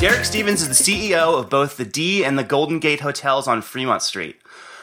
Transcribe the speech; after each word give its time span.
Derek 0.00 0.24
Stevens 0.24 0.62
is 0.62 0.68
the 0.68 0.74
CEO 0.74 1.38
of 1.38 1.50
both 1.50 1.76
the 1.76 1.84
D 1.84 2.24
and 2.24 2.38
the 2.38 2.44
Golden 2.44 2.78
Gate 2.78 3.00
hotels 3.00 3.48
on 3.48 3.62
Fremont 3.62 4.00
Street. 4.00 4.36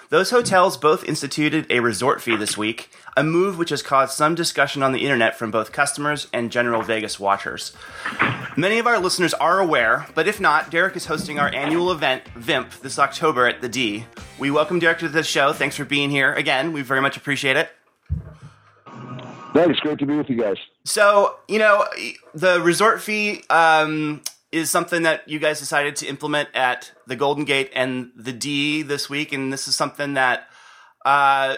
Those 0.09 0.29
hotels 0.29 0.77
both 0.77 1.03
instituted 1.03 1.65
a 1.69 1.79
resort 1.79 2.21
fee 2.21 2.35
this 2.35 2.57
week, 2.57 2.89
a 3.17 3.23
move 3.23 3.57
which 3.57 3.71
has 3.71 3.81
caused 3.81 4.13
some 4.13 4.35
discussion 4.35 4.83
on 4.83 4.91
the 4.91 5.01
internet 5.01 5.35
from 5.35 5.49
both 5.49 5.71
customers 5.71 6.27
and 6.31 6.51
general 6.51 6.83
Vegas 6.83 7.19
watchers. 7.19 7.75
Many 8.55 8.77
of 8.77 8.85
our 8.85 8.99
listeners 8.99 9.33
are 9.33 9.59
aware, 9.59 10.05
but 10.13 10.27
if 10.27 10.39
not, 10.39 10.69
Derek 10.69 10.95
is 10.95 11.07
hosting 11.07 11.39
our 11.39 11.53
annual 11.53 11.91
event, 11.91 12.27
VIMP, 12.35 12.71
this 12.81 12.99
October 12.99 13.47
at 13.47 13.61
the 13.61 13.69
D. 13.69 14.05
We 14.37 14.51
welcome 14.51 14.77
Derek 14.77 14.99
to 14.99 15.09
the 15.09 15.23
show. 15.23 15.53
Thanks 15.53 15.75
for 15.75 15.85
being 15.85 16.11
here 16.11 16.33
again. 16.33 16.71
We 16.71 16.83
very 16.83 17.01
much 17.01 17.17
appreciate 17.17 17.57
it. 17.57 17.69
Thanks. 19.53 19.79
Great 19.79 19.97
to 19.99 20.05
be 20.05 20.17
with 20.17 20.29
you 20.29 20.39
guys. 20.39 20.57
So, 20.83 21.37
you 21.47 21.59
know, 21.59 21.85
the 22.33 22.61
resort 22.61 23.01
fee 23.01 23.41
um, 23.49 24.21
is 24.55 24.71
something 24.71 25.03
that 25.03 25.27
you 25.27 25.37
guys 25.37 25.59
decided 25.59 25.97
to 25.97 26.07
implement 26.07 26.49
at 26.53 26.91
the 27.07 27.15
Golden 27.15 27.43
Gate 27.43 27.71
and 27.75 28.11
the 28.15 28.31
D 28.31 28.81
this 28.83 29.09
week, 29.09 29.33
and 29.33 29.51
this 29.51 29.67
is 29.67 29.75
something 29.75 30.13
that 30.13 30.47
uh, 31.05 31.57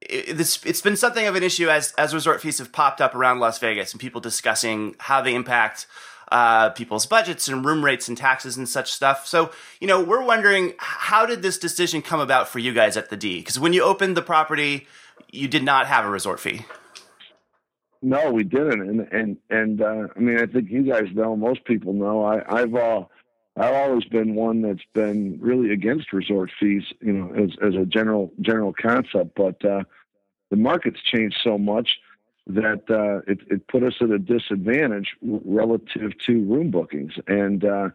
it, 0.00 0.38
it's 0.38 0.80
been 0.80 0.96
something 0.96 1.26
of 1.26 1.34
an 1.34 1.42
issue 1.42 1.68
as 1.68 1.92
as 1.98 2.14
resort 2.14 2.40
fees 2.40 2.58
have 2.58 2.72
popped 2.72 3.00
up 3.00 3.14
around 3.14 3.40
Las 3.40 3.58
Vegas 3.58 3.92
and 3.92 4.00
people 4.00 4.20
discussing 4.20 4.94
how 4.98 5.20
they 5.20 5.34
impact 5.34 5.86
uh, 6.30 6.70
people's 6.70 7.04
budgets 7.06 7.48
and 7.48 7.64
room 7.64 7.84
rates 7.84 8.06
and 8.06 8.16
taxes 8.16 8.56
and 8.56 8.68
such 8.68 8.92
stuff. 8.92 9.26
So, 9.26 9.50
you 9.80 9.88
know, 9.88 10.00
we're 10.00 10.24
wondering 10.24 10.74
how 10.78 11.26
did 11.26 11.42
this 11.42 11.58
decision 11.58 12.00
come 12.00 12.20
about 12.20 12.48
for 12.48 12.60
you 12.60 12.72
guys 12.72 12.96
at 12.96 13.10
the 13.10 13.16
D? 13.16 13.38
Because 13.38 13.58
when 13.58 13.72
you 13.72 13.82
opened 13.82 14.16
the 14.16 14.22
property, 14.22 14.86
you 15.32 15.48
did 15.48 15.64
not 15.64 15.88
have 15.88 16.04
a 16.04 16.10
resort 16.10 16.38
fee. 16.38 16.64
No, 18.02 18.30
we 18.30 18.44
didn't, 18.44 18.80
and 18.80 19.00
and 19.12 19.36
and 19.50 19.82
uh, 19.82 20.08
I 20.16 20.18
mean, 20.18 20.38
I 20.38 20.46
think 20.46 20.70
you 20.70 20.82
guys 20.82 21.08
know. 21.12 21.36
Most 21.36 21.64
people 21.64 21.92
know. 21.92 22.24
I, 22.24 22.60
I've 22.60 22.74
uh, 22.74 23.04
I've 23.56 23.74
always 23.74 24.04
been 24.04 24.34
one 24.34 24.62
that's 24.62 24.84
been 24.94 25.38
really 25.38 25.72
against 25.72 26.12
resort 26.12 26.50
fees, 26.58 26.84
you 27.00 27.12
know, 27.12 27.34
as 27.34 27.50
as 27.62 27.74
a 27.74 27.84
general 27.84 28.32
general 28.40 28.72
concept. 28.72 29.34
But 29.36 29.62
uh, 29.64 29.84
the 30.50 30.56
market's 30.56 31.00
changed 31.02 31.36
so 31.44 31.58
much 31.58 31.98
that 32.46 32.82
uh, 32.88 33.30
it 33.30 33.40
it 33.50 33.68
put 33.68 33.82
us 33.82 33.94
at 34.00 34.10
a 34.10 34.18
disadvantage 34.18 35.16
relative 35.20 36.16
to 36.26 36.44
room 36.44 36.70
bookings. 36.70 37.12
And 37.26 37.62
uh, 37.64 37.90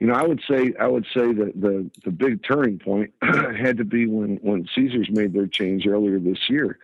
you 0.00 0.06
know, 0.06 0.14
I 0.14 0.22
would 0.22 0.40
say 0.48 0.72
I 0.80 0.86
would 0.86 1.06
say 1.14 1.34
that 1.34 1.52
the 1.54 1.90
the 2.04 2.10
big 2.10 2.42
turning 2.42 2.78
point 2.78 3.12
had 3.22 3.76
to 3.76 3.84
be 3.84 4.06
when 4.06 4.36
when 4.36 4.66
Caesars 4.74 5.08
made 5.10 5.34
their 5.34 5.46
change 5.46 5.86
earlier 5.86 6.18
this 6.18 6.48
year, 6.48 6.78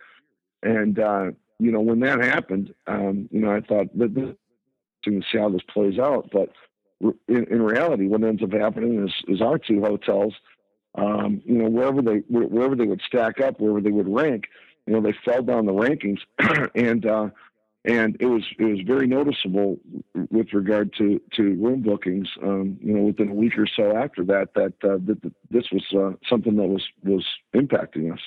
and 0.61 0.99
uh, 0.99 1.31
you 1.61 1.71
know, 1.71 1.79
when 1.79 1.99
that 1.99 2.23
happened, 2.23 2.73
um, 2.87 3.29
you 3.31 3.39
know, 3.39 3.51
I 3.51 3.61
thought 3.61 3.95
that 3.97 4.15
this 4.15 4.35
to 5.05 5.21
see 5.31 5.37
how 5.37 5.49
this 5.49 5.61
plays 5.71 5.99
out. 5.99 6.29
But 6.31 6.49
in, 7.27 7.45
in 7.45 7.61
reality, 7.61 8.07
what 8.07 8.23
ends 8.23 8.43
up 8.43 8.51
happening 8.51 9.07
is, 9.07 9.13
is 9.27 9.41
our 9.41 9.57
two 9.57 9.81
hotels, 9.81 10.33
um, 10.95 11.41
you 11.45 11.55
know, 11.55 11.69
wherever 11.69 12.01
they 12.01 12.23
wherever 12.29 12.75
they 12.75 12.85
would 12.85 13.01
stack 13.05 13.39
up, 13.39 13.59
wherever 13.59 13.79
they 13.79 13.91
would 13.91 14.09
rank, 14.09 14.45
you 14.85 14.93
know, 14.93 15.01
they 15.01 15.15
fell 15.23 15.41
down 15.43 15.65
the 15.65 15.71
rankings, 15.71 16.19
and 16.75 17.05
uh, 17.05 17.29
and 17.85 18.17
it 18.19 18.25
was 18.25 18.43
it 18.59 18.65
was 18.65 18.79
very 18.85 19.07
noticeable 19.07 19.77
with 20.29 20.51
regard 20.53 20.93
to 20.97 21.21
to 21.37 21.43
room 21.43 21.81
bookings. 21.81 22.27
Um, 22.43 22.77
you 22.81 22.93
know, 22.93 23.03
within 23.03 23.29
a 23.29 23.33
week 23.33 23.57
or 23.57 23.67
so 23.67 23.95
after 23.95 24.25
that, 24.25 24.53
that 24.55 24.73
uh, 24.83 24.97
that, 25.05 25.31
this 25.49 25.65
was 25.71 25.83
uh, 25.95 26.17
something 26.29 26.57
that 26.57 26.67
was 26.67 26.83
was 27.03 27.25
impacting 27.55 28.11
us. 28.11 28.19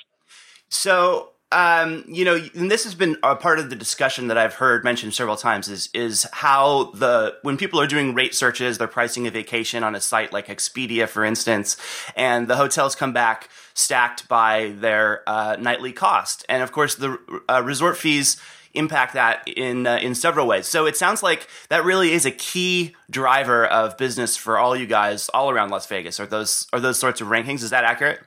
So 0.68 1.33
um, 1.52 2.04
you 2.08 2.24
know, 2.24 2.40
and 2.54 2.70
this 2.70 2.84
has 2.84 2.94
been 2.94 3.16
a 3.22 3.36
part 3.36 3.58
of 3.58 3.70
the 3.70 3.76
discussion 3.76 4.26
that 4.28 4.36
I've 4.36 4.54
heard 4.54 4.82
mentioned 4.82 5.14
several 5.14 5.36
times 5.36 5.68
is 5.68 5.88
is 5.94 6.26
how 6.32 6.90
the 6.94 7.36
when 7.42 7.56
people 7.56 7.80
are 7.80 7.86
doing 7.86 8.14
rate 8.14 8.34
searches, 8.34 8.78
they're 8.78 8.88
pricing 8.88 9.27
a 9.27 9.30
vacation 9.30 9.84
on 9.84 9.94
a 9.94 10.00
site 10.00 10.33
like 10.33 10.48
Expedia, 10.48 11.08
for 11.08 11.24
instance, 11.24 11.77
and 12.16 12.48
the 12.48 12.56
hotels 12.56 12.96
come 12.96 13.12
back 13.12 13.48
stacked 13.74 14.27
by 14.28 14.74
their 14.78 15.22
uh, 15.28 15.56
nightly 15.60 15.92
cost, 15.92 16.44
and 16.48 16.62
of 16.62 16.72
course 16.72 16.96
the 16.96 17.18
uh, 17.48 17.62
resort 17.64 17.96
fees 17.96 18.40
impact 18.74 19.14
that 19.14 19.46
in 19.46 19.86
uh, 19.86 19.98
in 19.98 20.16
several 20.16 20.48
ways. 20.48 20.66
So 20.66 20.86
it 20.86 20.96
sounds 20.96 21.22
like 21.22 21.46
that 21.68 21.84
really 21.84 22.12
is 22.12 22.27
a 22.27 22.33
key 22.33 22.96
driver 23.08 23.64
of 23.64 23.96
business 23.96 24.36
for 24.36 24.58
all 24.58 24.74
you 24.74 24.86
guys 24.86 25.28
all 25.28 25.50
around 25.50 25.70
Las 25.70 25.86
Vegas. 25.86 26.18
Are 26.18 26.27
those 26.27 26.66
are 26.72 26.80
those 26.80 26.98
sorts 26.98 27.20
of 27.20 27.28
rankings? 27.28 27.62
Is 27.62 27.70
that 27.70 27.84
accurate? 27.84 28.20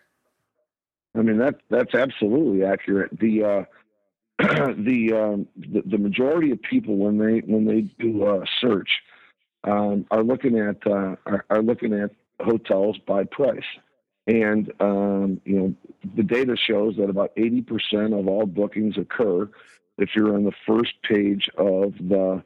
I 1.18 1.22
mean 1.22 1.38
that 1.40 1.56
that's 1.70 1.96
absolutely 1.96 2.64
accurate. 2.64 3.18
The 3.20 3.44
uh, 3.44 3.64
the, 4.40 5.14
um, 5.14 5.48
the, 5.56 5.82
the 5.84 5.98
majority 5.98 6.52
of 6.52 6.62
people 6.62 6.96
when 6.98 7.18
they 7.18 7.40
when 7.40 7.66
they 7.66 7.82
do 8.04 8.28
a 8.28 8.46
search 8.62 8.90
um, 9.64 10.06
are 10.12 10.24
looking 10.24 10.60
at 10.60 10.86
uh, 10.86 11.16
are, 11.26 11.46
are, 11.50 11.64
looking 11.64 11.94
at 11.94 12.12
hotels 12.40 12.98
by 13.08 13.24
price, 13.24 13.66
and 14.28 14.72
um, 14.80 15.42
you 15.44 15.60
know 15.60 15.76
the 16.16 16.22
data 16.22 16.56
shows 16.56 16.96
that 16.98 17.10
about 17.10 17.32
eighty 17.36 17.62
percent 17.62 18.14
of 18.14 18.28
all 18.28 18.46
bookings 18.46 18.96
occur 18.98 19.50
if 19.98 20.10
you're 20.16 20.36
on 20.36 20.44
the 20.44 20.54
first 20.68 20.94
page 21.02 21.50
of 21.58 21.94
the 22.00 22.44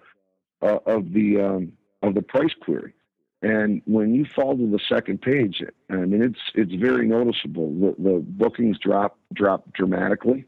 uh, 0.62 0.80
of 0.86 1.12
the 1.12 1.42
um, 1.42 1.74
of 2.02 2.16
the 2.16 2.22
price 2.22 2.54
query. 2.62 2.94
And 3.42 3.82
when 3.86 4.14
you 4.14 4.26
fall 4.26 4.56
to 4.56 4.70
the 4.70 4.80
second 4.88 5.22
page, 5.22 5.64
I 5.90 5.96
mean, 5.96 6.22
it's 6.22 6.40
it's 6.54 6.74
very 6.76 7.08
noticeable. 7.08 7.72
The, 7.74 7.96
the 7.98 8.20
bookings 8.20 8.78
drop 8.78 9.18
drop 9.34 9.74
dramatically, 9.74 10.46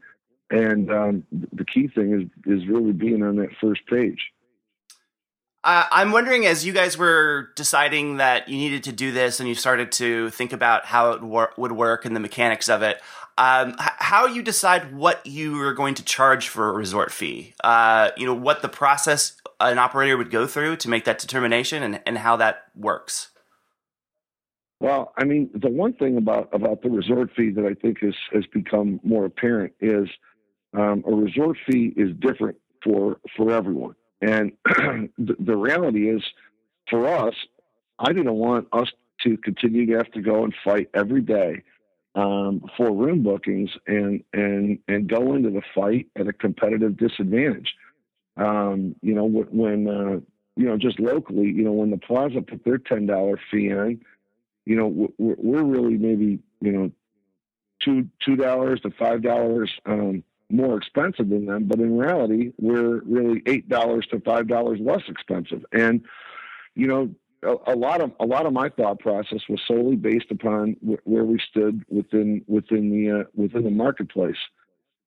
and 0.50 0.90
um, 0.92 1.24
the 1.32 1.64
key 1.64 1.88
thing 1.88 2.30
is 2.46 2.60
is 2.60 2.68
really 2.68 2.92
being 2.92 3.22
on 3.24 3.36
that 3.36 3.50
first 3.60 3.84
page. 3.86 4.30
Uh, 5.64 5.86
I'm 5.90 6.12
wondering, 6.12 6.44
as 6.44 6.66
you 6.66 6.74
guys 6.74 6.98
were 6.98 7.48
deciding 7.56 8.18
that 8.18 8.48
you 8.50 8.58
needed 8.58 8.84
to 8.84 8.92
do 8.92 9.10
this, 9.10 9.40
and 9.40 9.48
you 9.48 9.54
started 9.54 9.90
to 9.92 10.30
think 10.30 10.52
about 10.52 10.84
how 10.84 11.12
it 11.12 11.22
wor- 11.22 11.54
would 11.56 11.72
work 11.72 12.04
and 12.04 12.14
the 12.14 12.20
mechanics 12.20 12.68
of 12.68 12.82
it, 12.82 13.00
um, 13.36 13.74
how 13.78 14.26
you 14.26 14.42
decide 14.42 14.94
what 14.94 15.26
you 15.26 15.60
are 15.60 15.74
going 15.74 15.94
to 15.94 16.04
charge 16.04 16.48
for 16.48 16.68
a 16.68 16.72
resort 16.72 17.12
fee. 17.12 17.54
Uh, 17.62 18.10
you 18.16 18.26
know, 18.26 18.34
what 18.34 18.62
the 18.62 18.68
process 18.68 19.40
an 19.60 19.78
operator 19.78 20.16
would 20.16 20.30
go 20.30 20.46
through 20.46 20.76
to 20.76 20.88
make 20.88 21.04
that 21.04 21.18
determination 21.18 21.82
and, 21.82 22.00
and 22.06 22.18
how 22.18 22.36
that 22.36 22.64
works? 22.74 23.30
Well, 24.80 25.12
I 25.16 25.24
mean, 25.24 25.50
the 25.54 25.70
one 25.70 25.94
thing 25.94 26.16
about, 26.16 26.48
about 26.52 26.82
the 26.82 26.90
resort 26.90 27.30
fee 27.36 27.50
that 27.50 27.64
I 27.64 27.74
think 27.74 28.00
has, 28.02 28.14
has 28.32 28.44
become 28.52 29.00
more 29.02 29.24
apparent 29.24 29.72
is 29.80 30.08
um, 30.76 31.02
a 31.06 31.12
resort 31.12 31.56
fee 31.66 31.94
is 31.96 32.10
different 32.18 32.58
for 32.82 33.16
for 33.36 33.52
everyone. 33.52 33.94
And 34.20 34.52
the, 35.18 35.36
the 35.38 35.56
reality 35.56 36.10
is, 36.10 36.22
for 36.90 37.06
us, 37.06 37.34
I 37.98 38.12
didn't 38.12 38.34
want 38.34 38.68
us 38.72 38.88
to 39.22 39.36
continue 39.38 39.86
to 39.86 39.96
have 39.96 40.10
to 40.12 40.20
go 40.20 40.44
and 40.44 40.54
fight 40.64 40.90
every 40.94 41.22
day 41.22 41.62
um, 42.14 42.64
for 42.76 42.92
room 42.92 43.22
bookings 43.22 43.70
and 43.86 44.22
and 44.32 44.78
and 44.88 45.08
go 45.08 45.34
into 45.34 45.50
the 45.50 45.62
fight 45.74 46.06
at 46.16 46.28
a 46.28 46.32
competitive 46.32 46.96
disadvantage. 46.96 47.74
Um, 48.36 48.96
you 49.00 49.14
know, 49.14 49.26
when, 49.26 49.88
uh, 49.88 50.20
you 50.56 50.66
know, 50.66 50.76
just 50.76 50.98
locally, 50.98 51.46
you 51.46 51.62
know, 51.62 51.72
when 51.72 51.90
the 51.90 51.98
plaza 51.98 52.42
put 52.42 52.64
their 52.64 52.78
$10 52.78 53.38
fee 53.48 53.68
in, 53.68 54.00
you 54.66 54.74
know, 54.74 54.88
we're, 55.18 55.36
we're 55.38 55.62
really 55.62 55.96
maybe, 55.96 56.40
you 56.60 56.72
know, 56.72 56.90
two, 57.80 58.08
$2 58.26 58.82
to 58.82 58.90
$5, 58.90 59.68
um, 59.86 60.24
more 60.50 60.76
expensive 60.76 61.28
than 61.28 61.46
them, 61.46 61.64
but 61.64 61.78
in 61.80 61.96
reality, 61.96 62.52
we're 62.58 63.00
really 63.04 63.42
eight 63.46 63.68
dollars 63.68 64.06
to 64.10 64.20
five 64.20 64.46
dollars 64.46 64.78
less 64.80 65.02
expensive. 65.08 65.64
And 65.72 66.04
you 66.74 66.86
know, 66.86 67.10
a, 67.44 67.76
lot 67.76 68.00
of 68.00 68.12
a 68.20 68.26
lot 68.26 68.46
of 68.46 68.52
my 68.52 68.68
thought 68.68 68.98
process 68.98 69.40
was 69.48 69.60
solely 69.66 69.96
based 69.96 70.30
upon 70.30 70.76
where 71.04 71.24
we 71.24 71.38
stood 71.50 71.84
within 71.88 72.44
within 72.46 72.90
the 72.90 73.20
uh, 73.20 73.24
within 73.34 73.64
the 73.64 73.70
marketplace. 73.70 74.36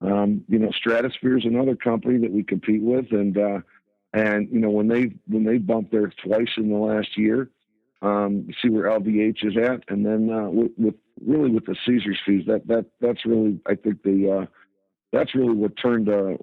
Um, 0.02 0.44
you 0.48 0.60
know, 0.60 0.72
Stratosphere 0.72 1.38
is 1.38 1.46
another 1.46 1.76
company 1.76 2.20
that 2.20 2.32
we 2.32 2.44
compete 2.44 2.82
with, 2.82 3.12
and 3.12 3.38
uh, 3.38 3.60
and 4.14 4.48
you 4.52 4.60
know 4.60 4.70
when 4.70 4.88
they 4.88 5.14
when 5.28 5.44
they 5.44 5.58
bumped 5.58 5.92
there 5.92 6.12
twice 6.24 6.50
in 6.58 6.70
the 6.70 6.78
last 6.78 7.18
year, 7.18 7.50
um, 8.02 8.48
see 8.62 8.70
where 8.70 8.86
LVH 8.86 9.46
is 9.46 9.58
at, 9.58 9.84
and 9.90 10.06
then 10.06 10.30
uh, 10.30 10.50
with, 10.50 10.72
with, 10.78 10.96
really 11.26 11.50
with 11.50 11.66
the 11.66 11.76
Caesars 11.86 12.20
fees, 12.26 12.46
that 12.48 12.68
that 12.68 12.86
that's 13.02 13.26
really 13.26 13.60
I 13.66 13.76
think 13.76 14.04
the 14.04 14.42
uh, 14.42 14.46
that's 15.12 15.34
really 15.34 15.54
what 15.54 15.78
turned 15.78 16.10
uh, 16.10 16.36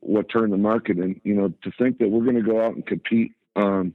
what 0.00 0.28
turned 0.28 0.52
the 0.52 0.58
market, 0.58 0.98
and 0.98 1.20
you 1.24 1.34
know 1.34 1.48
to 1.62 1.70
think 1.78 1.98
that 1.98 2.08
we're 2.08 2.24
going 2.24 2.36
to 2.36 2.42
go 2.42 2.62
out 2.62 2.74
and 2.74 2.84
compete, 2.84 3.32
um, 3.56 3.94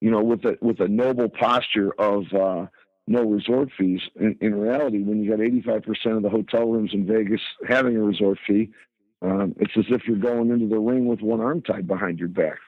you 0.00 0.10
know, 0.10 0.22
with 0.22 0.44
a 0.44 0.56
with 0.60 0.80
a 0.80 0.88
noble 0.88 1.28
posture 1.28 1.92
of 1.98 2.24
uh, 2.32 2.66
no 3.06 3.22
resort 3.24 3.70
fees. 3.76 4.00
In, 4.16 4.36
in 4.40 4.54
reality, 4.54 5.02
when 5.02 5.22
you 5.22 5.30
got 5.30 5.40
85% 5.40 6.16
of 6.16 6.22
the 6.22 6.30
hotel 6.30 6.68
rooms 6.68 6.90
in 6.92 7.06
Vegas 7.06 7.40
having 7.66 7.96
a 7.96 8.02
resort 8.02 8.38
fee, 8.46 8.70
um, 9.22 9.54
it's 9.58 9.72
as 9.76 9.86
if 9.88 10.02
you're 10.06 10.16
going 10.16 10.50
into 10.50 10.68
the 10.68 10.78
ring 10.78 11.06
with 11.06 11.20
one 11.20 11.40
arm 11.40 11.62
tied 11.62 11.86
behind 11.86 12.18
your 12.18 12.28
back. 12.28 12.58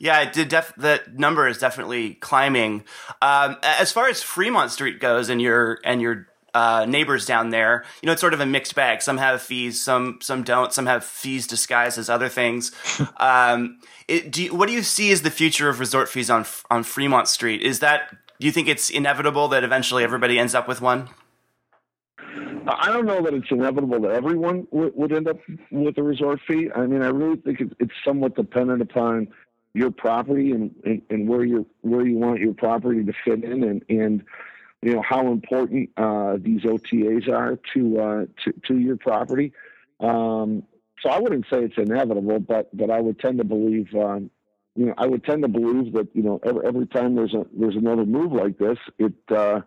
Yeah, 0.00 0.20
it 0.20 0.32
did. 0.32 0.48
Def- 0.48 0.74
the 0.76 1.02
number 1.14 1.48
is 1.48 1.58
definitely 1.58 2.14
climbing. 2.14 2.84
Um, 3.20 3.56
as 3.62 3.90
far 3.90 4.08
as 4.08 4.22
Fremont 4.22 4.70
Street 4.70 5.00
goes, 5.00 5.28
and 5.28 5.42
your 5.42 5.80
and 5.84 6.00
your 6.00 6.27
uh, 6.54 6.86
neighbors 6.88 7.26
down 7.26 7.50
there, 7.50 7.84
you 8.02 8.06
know, 8.06 8.12
it's 8.12 8.20
sort 8.20 8.34
of 8.34 8.40
a 8.40 8.46
mixed 8.46 8.74
bag. 8.74 9.02
Some 9.02 9.18
have 9.18 9.42
fees, 9.42 9.80
some 9.80 10.18
some 10.22 10.42
don't. 10.42 10.72
Some 10.72 10.86
have 10.86 11.04
fees 11.04 11.46
disguised 11.46 11.98
as 11.98 12.08
other 12.08 12.28
things. 12.28 12.72
um, 13.18 13.80
it, 14.06 14.30
do 14.30 14.44
you, 14.44 14.54
what 14.54 14.68
do 14.68 14.72
you 14.72 14.82
see 14.82 15.12
as 15.12 15.22
the 15.22 15.30
future 15.30 15.68
of 15.68 15.80
resort 15.80 16.08
fees 16.08 16.30
on 16.30 16.44
on 16.70 16.82
Fremont 16.82 17.28
Street? 17.28 17.62
Is 17.62 17.80
that 17.80 18.10
do 18.40 18.46
you 18.46 18.52
think 18.52 18.68
it's 18.68 18.88
inevitable 18.90 19.48
that 19.48 19.64
eventually 19.64 20.04
everybody 20.04 20.38
ends 20.38 20.54
up 20.54 20.68
with 20.68 20.80
one? 20.80 21.08
I 22.68 22.92
don't 22.92 23.06
know 23.06 23.22
that 23.22 23.32
it's 23.32 23.50
inevitable 23.50 24.00
that 24.02 24.10
everyone 24.10 24.68
would, 24.70 24.94
would 24.94 25.12
end 25.12 25.26
up 25.26 25.38
with 25.70 25.96
a 25.96 26.02
resort 26.02 26.38
fee. 26.46 26.68
I 26.74 26.86
mean, 26.86 27.02
I 27.02 27.08
really 27.08 27.36
think 27.36 27.60
it's 27.78 27.92
somewhat 28.04 28.36
dependent 28.36 28.82
upon 28.82 29.28
your 29.72 29.90
property 29.90 30.52
and, 30.52 30.74
and, 30.84 31.02
and, 31.08 31.28
where 31.28 31.44
you 31.44 31.66
where 31.82 32.06
you 32.06 32.16
want 32.16 32.40
your 32.40 32.54
property 32.54 33.04
to 33.04 33.12
fit 33.24 33.44
in 33.44 33.64
and, 33.64 33.84
and 33.88 34.22
you 34.82 34.94
know 34.94 35.02
how 35.02 35.30
important 35.30 35.90
uh, 35.96 36.36
these 36.40 36.62
OTAs 36.62 37.28
are 37.28 37.58
to 37.74 38.00
uh, 38.00 38.24
to, 38.44 38.52
to 38.68 38.78
your 38.78 38.96
property. 38.96 39.52
Um, 40.00 40.62
so 41.02 41.10
I 41.10 41.18
wouldn't 41.18 41.46
say 41.50 41.64
it's 41.64 41.78
inevitable, 41.78 42.40
but 42.40 42.76
but 42.76 42.90
I 42.90 43.00
would 43.00 43.18
tend 43.18 43.38
to 43.38 43.44
believe 43.44 43.88
um, 43.94 44.30
you 44.76 44.86
know 44.86 44.94
I 44.96 45.06
would 45.06 45.24
tend 45.24 45.42
to 45.42 45.48
believe 45.48 45.92
that 45.94 46.08
you 46.14 46.22
know 46.22 46.40
every, 46.44 46.66
every 46.66 46.86
time 46.86 47.16
there's 47.16 47.34
a 47.34 47.44
there's 47.52 47.76
another 47.76 48.06
move 48.06 48.32
like 48.32 48.58
this, 48.58 48.78
it 48.98 49.14
uh, 49.30 49.60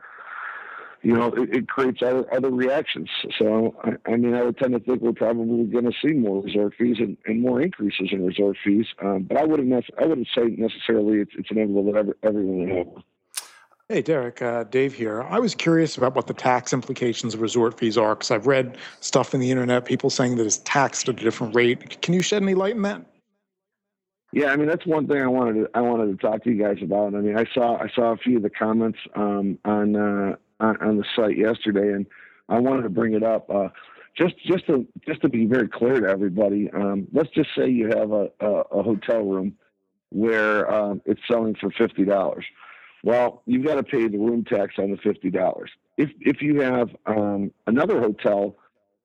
you 1.03 1.13
know, 1.13 1.33
it, 1.33 1.55
it 1.55 1.67
creates 1.67 2.01
other, 2.03 2.31
other 2.33 2.51
reactions. 2.51 3.09
So, 3.39 3.75
I, 3.83 4.11
I, 4.11 4.17
mean, 4.17 4.35
I 4.35 4.43
would 4.43 4.57
tend 4.57 4.73
to 4.73 4.79
think 4.79 5.01
we're 5.01 5.13
probably 5.13 5.65
going 5.65 5.85
to 5.85 5.93
see 6.03 6.13
more 6.13 6.43
resort 6.43 6.73
fees 6.77 6.97
and, 6.99 7.17
and 7.25 7.41
more 7.41 7.61
increases 7.61 8.09
in 8.11 8.25
resort 8.25 8.57
fees. 8.63 8.85
Um, 9.01 9.23
but 9.23 9.37
I 9.37 9.43
wouldn't, 9.43 9.69
nec- 9.69 9.89
I 9.99 10.05
wouldn't 10.05 10.27
say 10.35 10.43
necessarily 10.57 11.21
it's, 11.21 11.31
it's 11.35 11.49
inevitable 11.49 11.91
that 11.91 11.97
every, 11.97 12.13
everyone 12.23 12.69
will. 12.69 13.03
Hey, 13.91 14.01
Derek, 14.01 14.41
uh, 14.41 14.63
Dave 14.63 14.93
here. 14.93 15.21
I 15.23 15.37
was 15.37 15.53
curious 15.53 15.97
about 15.97 16.15
what 16.15 16.25
the 16.25 16.33
tax 16.33 16.71
implications 16.71 17.33
of 17.33 17.41
resort 17.41 17.77
fees 17.77 17.97
are 17.97 18.15
because 18.15 18.31
I've 18.31 18.47
read 18.47 18.77
stuff 19.01 19.33
in 19.33 19.41
the 19.41 19.51
internet, 19.51 19.83
people 19.83 20.09
saying 20.09 20.37
that 20.37 20.45
it's 20.45 20.59
taxed 20.59 21.09
at 21.09 21.19
a 21.19 21.21
different 21.21 21.53
rate. 21.53 22.01
Can 22.01 22.13
you 22.13 22.21
shed 22.21 22.41
any 22.41 22.53
light 22.53 22.75
on 22.75 22.83
that? 22.83 23.05
Yeah, 24.31 24.53
I 24.53 24.55
mean 24.55 24.69
that's 24.69 24.85
one 24.85 25.07
thing 25.07 25.21
I 25.21 25.27
wanted 25.27 25.55
to 25.55 25.69
I 25.73 25.81
wanted 25.81 26.17
to 26.17 26.25
talk 26.25 26.41
to 26.45 26.49
you 26.49 26.63
guys 26.63 26.77
about. 26.81 27.15
I 27.15 27.17
mean, 27.17 27.37
I 27.37 27.43
saw 27.53 27.75
I 27.79 27.89
saw 27.93 28.13
a 28.13 28.17
few 28.17 28.37
of 28.37 28.43
the 28.43 28.49
comments 28.49 28.97
um, 29.15 29.59
on 29.65 29.97
uh, 29.97 30.37
on, 30.61 30.77
on 30.77 30.95
the 30.95 31.03
site 31.13 31.37
yesterday, 31.37 31.91
and 31.91 32.05
I 32.47 32.59
wanted 32.59 32.83
to 32.83 32.89
bring 32.89 33.13
it 33.13 33.23
up. 33.23 33.49
Uh, 33.49 33.67
just 34.17 34.35
just 34.45 34.67
to 34.67 34.87
just 35.05 35.19
to 35.23 35.27
be 35.27 35.47
very 35.47 35.67
clear 35.67 35.99
to 35.99 36.07
everybody, 36.07 36.69
um, 36.71 37.09
let's 37.11 37.29
just 37.31 37.49
say 37.57 37.67
you 37.67 37.87
have 37.87 38.13
a, 38.13 38.29
a, 38.39 38.51
a 38.71 38.83
hotel 38.83 39.23
room 39.23 39.57
where 40.11 40.73
um, 40.73 41.01
it's 41.05 41.19
selling 41.29 41.55
for 41.55 41.69
fifty 41.71 42.05
dollars. 42.05 42.45
Well, 43.03 43.41
you've 43.45 43.65
got 43.65 43.75
to 43.75 43.83
pay 43.83 44.07
the 44.07 44.17
room 44.17 44.43
tax 44.43 44.75
on 44.77 44.91
the 44.91 44.97
fifty 44.97 45.29
dollars. 45.29 45.71
If 45.97 46.09
if 46.19 46.41
you 46.41 46.61
have 46.61 46.89
um, 47.05 47.51
another 47.67 47.99
hotel 47.99 48.55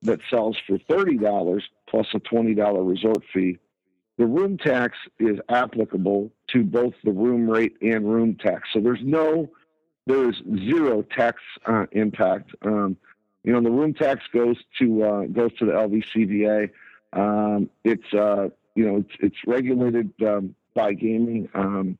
that 0.02 0.20
sells 0.30 0.56
for 0.66 0.78
thirty 0.88 1.16
dollars 1.16 1.64
plus 1.88 2.06
a 2.14 2.18
twenty 2.20 2.54
dollar 2.54 2.82
resort 2.82 3.22
fee, 3.32 3.58
the 4.18 4.26
room 4.26 4.58
tax 4.58 4.96
is 5.18 5.38
applicable 5.48 6.30
to 6.48 6.64
both 6.64 6.94
the 7.04 7.12
room 7.12 7.48
rate 7.48 7.76
and 7.80 8.10
room 8.10 8.36
tax. 8.36 8.68
So 8.72 8.80
there's 8.80 9.02
no 9.02 9.50
there's 10.06 10.40
zero 10.68 11.02
tax 11.02 11.40
uh, 11.66 11.86
impact. 11.92 12.50
Um, 12.62 12.96
you 13.44 13.52
know, 13.52 13.60
the 13.60 13.70
room 13.70 13.94
tax 13.94 14.22
goes 14.32 14.56
to 14.78 15.02
uh, 15.02 15.22
goes 15.26 15.52
to 15.58 15.66
the 15.66 15.72
LVCVA. 15.72 16.70
Um, 17.12 17.70
it's 17.84 18.12
uh, 18.12 18.48
you 18.74 18.86
know 18.86 18.96
it's 18.98 19.16
it's 19.20 19.36
regulated 19.46 20.12
um, 20.22 20.54
by 20.74 20.92
gaming, 20.92 21.48
um, 21.54 21.98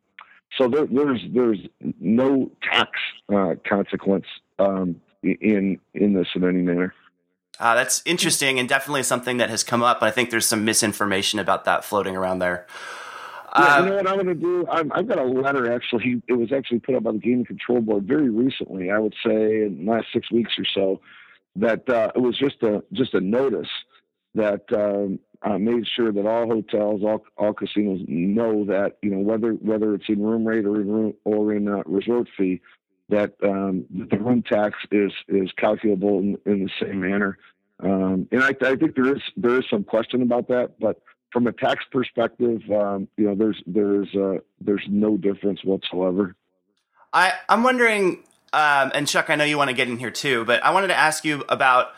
so 0.57 0.69
there, 0.69 0.87
there's 0.87 1.21
there's 1.33 1.59
no 2.01 2.51
tax 2.63 2.91
uh, 3.33 3.55
consequence 3.69 4.27
um, 4.59 5.01
in 5.23 5.79
in 5.95 6.15
this 6.15 6.29
in 6.35 6.45
any 6.45 6.63
manner. 6.63 6.95
Uh, 7.59 7.75
that's 7.75 8.03
interesting 8.05 8.59
and 8.59 8.69
definitely 8.69 9.03
something 9.03 9.39
that 9.39 9.49
has 9.49 9.65
come 9.65 9.83
up. 9.83 10.03
I 10.03 10.11
think 10.11 10.31
there's 10.31 10.47
some 10.47 10.65
misinformation 10.65 11.39
about 11.39 11.65
that 11.65 11.85
floating 11.85 12.15
around 12.15 12.41
there. 12.41 12.67
Yeah, 13.57 13.79
you 13.79 13.83
um, 13.83 13.89
know 13.89 13.97
what 13.97 14.09
I'm 14.09 14.15
going 14.17 14.27
to 14.27 14.35
do? 14.35 14.67
i 14.71 14.77
have 14.77 15.09
got 15.09 15.19
a 15.19 15.25
letter 15.25 15.73
actually. 15.73 16.23
It 16.29 16.35
was 16.35 16.53
actually 16.53 16.81
put 16.81 16.95
up 16.95 17.05
by 17.05 17.13
the 17.13 17.19
Gaming 17.19 17.47
Control 17.47 17.81
Board 17.81 18.05
very 18.05 18.29
recently. 18.29 18.91
I 18.91 18.99
would 18.99 19.15
say 19.25 19.63
in 19.63 19.85
the 19.85 19.91
last 19.91 20.09
six 20.13 20.31
weeks 20.31 20.53
or 20.59 20.65
so. 20.75 21.01
That 21.59 21.89
uh, 21.89 22.13
it 22.15 22.19
was 22.19 22.37
just 22.37 22.63
a 22.63 22.85
just 22.93 23.15
a 23.15 23.21
notice 23.21 23.71
that 24.35 24.65
um, 24.75 25.19
uh, 25.43 25.59
made 25.59 25.87
sure 25.87 26.13
that 26.13 26.27
all 26.27 26.47
hotels, 26.47 27.03
all 27.05 27.25
all 27.37 27.53
casinos 27.53 28.01
know 28.09 28.65
that 28.65 28.97
you 29.03 29.11
know 29.11 29.19
whether 29.19 29.53
whether 29.53 29.95
it's 29.95 30.09
in 30.09 30.23
room 30.23 30.47
rate 30.47 30.65
or 30.65 30.81
in 30.81 30.91
room 30.91 31.15
or 31.25 31.53
in 31.53 31.69
uh, 31.69 31.83
resort 31.87 32.29
fee, 32.37 32.61
that 33.09 33.35
um, 33.43 33.85
the 33.91 34.19
room 34.19 34.43
tax 34.43 34.77
is 34.91 35.13
is 35.29 35.51
calculable 35.57 36.19
in, 36.19 36.39
in 36.47 36.65
the 36.65 36.71
same 36.81 37.01
manner. 37.01 37.39
Um, 37.81 38.27
and 38.33 38.43
I, 38.43 38.55
I 38.63 38.77
think 38.77 38.95
there 38.95 39.15
is 39.15 39.23
there 39.37 39.59
is 39.59 39.65
some 39.71 39.85
question 39.85 40.23
about 40.23 40.49
that, 40.49 40.81
but 40.81 41.01
from 41.33 41.47
a 41.47 41.53
tax 41.53 41.85
perspective, 41.93 42.63
um, 42.71 43.09
you 43.17 43.27
know, 43.27 43.35
there's 43.35 43.63
there's 43.67 44.15
uh, 44.15 44.39
there's 44.61 44.85
no 44.89 45.17
difference 45.17 45.63
whatsoever. 45.65 46.35
I 47.13 47.33
I'm 47.49 47.63
wondering, 47.63 48.25
um, 48.53 48.93
and 48.95 49.07
Chuck, 49.07 49.29
I 49.29 49.37
know 49.37 49.45
you 49.45 49.59
want 49.59 49.69
to 49.69 49.77
get 49.77 49.89
in 49.89 49.99
here 49.99 50.11
too, 50.11 50.45
but 50.47 50.65
I 50.65 50.71
wanted 50.71 50.89
to 50.89 50.97
ask 50.97 51.25
you 51.25 51.45
about 51.49 51.89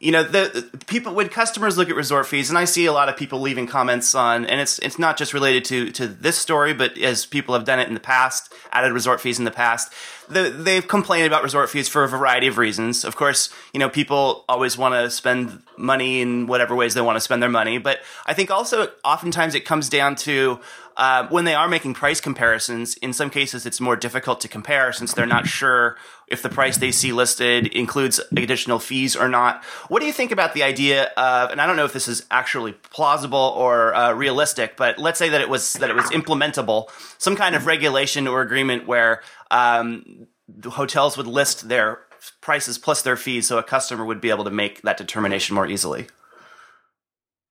you 0.00 0.12
know 0.12 0.22
the, 0.22 0.70
the, 0.72 0.84
people 0.86 1.14
when 1.14 1.28
customers 1.28 1.76
look 1.76 1.90
at 1.90 1.96
resort 1.96 2.26
fees 2.26 2.48
and 2.48 2.58
i 2.58 2.64
see 2.64 2.86
a 2.86 2.92
lot 2.92 3.08
of 3.08 3.16
people 3.16 3.40
leaving 3.40 3.66
comments 3.66 4.14
on 4.14 4.46
and 4.46 4.60
it's 4.60 4.78
it's 4.78 4.98
not 4.98 5.16
just 5.16 5.34
related 5.34 5.64
to 5.64 5.90
to 5.90 6.06
this 6.06 6.38
story 6.38 6.72
but 6.72 6.96
as 6.98 7.26
people 7.26 7.54
have 7.54 7.64
done 7.64 7.80
it 7.80 7.88
in 7.88 7.94
the 7.94 8.00
past 8.00 8.52
added 8.72 8.92
resort 8.92 9.20
fees 9.20 9.38
in 9.38 9.44
the 9.44 9.50
past 9.50 9.92
the, 10.30 10.50
they've 10.50 10.86
complained 10.86 11.26
about 11.26 11.42
resort 11.42 11.70
fees 11.70 11.88
for 11.88 12.04
a 12.04 12.08
variety 12.08 12.46
of 12.46 12.58
reasons 12.58 13.04
of 13.04 13.16
course 13.16 13.50
you 13.72 13.80
know 13.80 13.88
people 13.88 14.44
always 14.48 14.76
want 14.76 14.94
to 14.94 15.10
spend 15.10 15.62
money 15.76 16.20
in 16.20 16.46
whatever 16.46 16.74
ways 16.74 16.94
they 16.94 17.00
want 17.00 17.16
to 17.16 17.20
spend 17.20 17.42
their 17.42 17.50
money 17.50 17.78
but 17.78 18.00
i 18.26 18.34
think 18.34 18.50
also 18.50 18.88
oftentimes 19.04 19.54
it 19.54 19.64
comes 19.64 19.88
down 19.88 20.14
to 20.14 20.60
uh, 20.98 21.28
when 21.28 21.44
they 21.44 21.54
are 21.54 21.68
making 21.68 21.94
price 21.94 22.20
comparisons, 22.20 22.96
in 22.96 23.12
some 23.12 23.30
cases 23.30 23.64
it's 23.64 23.80
more 23.80 23.94
difficult 23.94 24.40
to 24.40 24.48
compare 24.48 24.92
since 24.92 25.14
they're 25.14 25.26
not 25.26 25.46
sure 25.46 25.96
if 26.26 26.42
the 26.42 26.48
price 26.48 26.76
they 26.78 26.90
see 26.90 27.12
listed 27.12 27.68
includes 27.68 28.20
additional 28.36 28.80
fees 28.80 29.14
or 29.14 29.28
not. 29.28 29.64
What 29.86 30.00
do 30.00 30.06
you 30.06 30.12
think 30.12 30.32
about 30.32 30.54
the 30.54 30.64
idea 30.64 31.04
of, 31.16 31.50
and 31.50 31.60
I 31.60 31.66
don't 31.66 31.76
know 31.76 31.84
if 31.84 31.92
this 31.92 32.08
is 32.08 32.26
actually 32.32 32.72
plausible 32.72 33.54
or 33.56 33.94
uh, 33.94 34.12
realistic, 34.12 34.76
but 34.76 34.98
let's 34.98 35.20
say 35.20 35.28
that 35.28 35.40
it 35.40 35.48
was 35.48 35.74
that 35.74 35.88
it 35.88 35.94
was 35.94 36.06
implementable, 36.06 36.88
some 37.16 37.36
kind 37.36 37.54
of 37.54 37.66
regulation 37.66 38.26
or 38.26 38.42
agreement 38.42 38.88
where 38.88 39.22
um, 39.50 40.26
the 40.48 40.70
hotels 40.70 41.16
would 41.16 41.26
list 41.26 41.68
their 41.68 42.00
prices 42.40 42.78
plus 42.78 43.02
their 43.02 43.16
fees, 43.16 43.46
so 43.46 43.58
a 43.58 43.62
customer 43.62 44.04
would 44.04 44.20
be 44.20 44.30
able 44.30 44.44
to 44.44 44.50
make 44.50 44.82
that 44.82 44.96
determination 44.96 45.54
more 45.54 45.66
easily. 45.66 46.06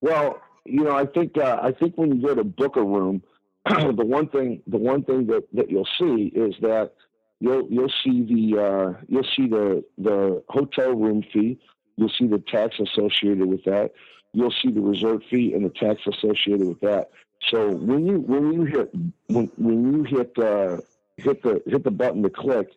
Well, 0.02 0.42
you 0.66 0.84
know, 0.84 0.96
I 0.96 1.06
think 1.06 1.38
uh, 1.38 1.60
I 1.62 1.72
think 1.72 1.98
when 1.98 2.16
you 2.16 2.28
go 2.28 2.36
to 2.36 2.44
book 2.44 2.76
a 2.76 2.84
room, 2.84 3.24
the 3.66 4.06
one 4.06 4.28
thing 4.28 4.62
the 4.68 4.78
one 4.78 5.04
thing 5.04 5.28
that, 5.28 5.46
that 5.54 5.70
you'll 5.70 5.88
see 6.00 6.32
is 6.36 6.56
that 6.62 6.94
you'll 7.40 7.68
you'll 7.70 7.94
see 8.04 8.24
the 8.24 8.62
uh, 8.62 9.02
you'll 9.08 9.28
see 9.36 9.48
the 9.48 9.84
the 9.98 10.44
hotel 10.50 10.94
room 10.94 11.24
fee, 11.34 11.60
you'll 11.96 12.12
see 12.18 12.28
the 12.28 12.44
tax 12.52 12.80
associated 12.80 13.46
with 13.48 13.64
that, 13.66 13.92
you'll 14.34 14.54
see 14.62 14.72
the 14.72 14.82
resort 14.82 15.24
fee 15.30 15.54
and 15.54 15.66
the 15.66 15.70
tax 15.70 16.02
associated 16.06 16.68
with 16.68 16.80
that. 16.82 17.10
So 17.50 17.70
when 17.70 18.06
you 18.06 18.20
when 18.20 18.54
you 18.54 18.66
hit 18.66 18.92
when 19.28 19.52
when 19.58 19.94
you 19.94 20.04
hit 20.04 20.38
uh, 20.38 20.78
hit 21.18 21.44
the 21.44 21.62
hit 21.66 21.84
the 21.84 21.92
button 21.92 22.24
to 22.24 22.30
click, 22.30 22.70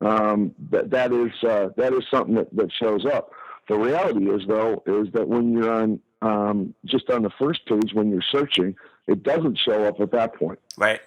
um, 0.00 0.54
that 0.70 0.90
that 0.90 1.12
is 1.12 1.32
uh, 1.44 1.68
that 1.76 1.92
is 1.92 2.04
something 2.10 2.34
that, 2.34 2.54
that 2.56 2.70
shows 2.72 3.06
up. 3.06 3.30
The 3.68 3.76
reality 3.76 4.28
is 4.30 4.42
though 4.46 4.82
is 4.86 5.08
that 5.12 5.28
when 5.28 5.52
you're 5.52 5.72
on 5.72 6.00
um, 6.22 6.74
just 6.84 7.10
on 7.10 7.22
the 7.22 7.30
first 7.38 7.66
page 7.66 7.92
when 7.92 8.10
you're 8.10 8.22
searching, 8.32 8.74
it 9.06 9.22
doesn't 9.22 9.58
show 9.58 9.84
up 9.84 10.00
at 10.00 10.10
that 10.12 10.34
point. 10.34 10.58
Right. 10.76 11.00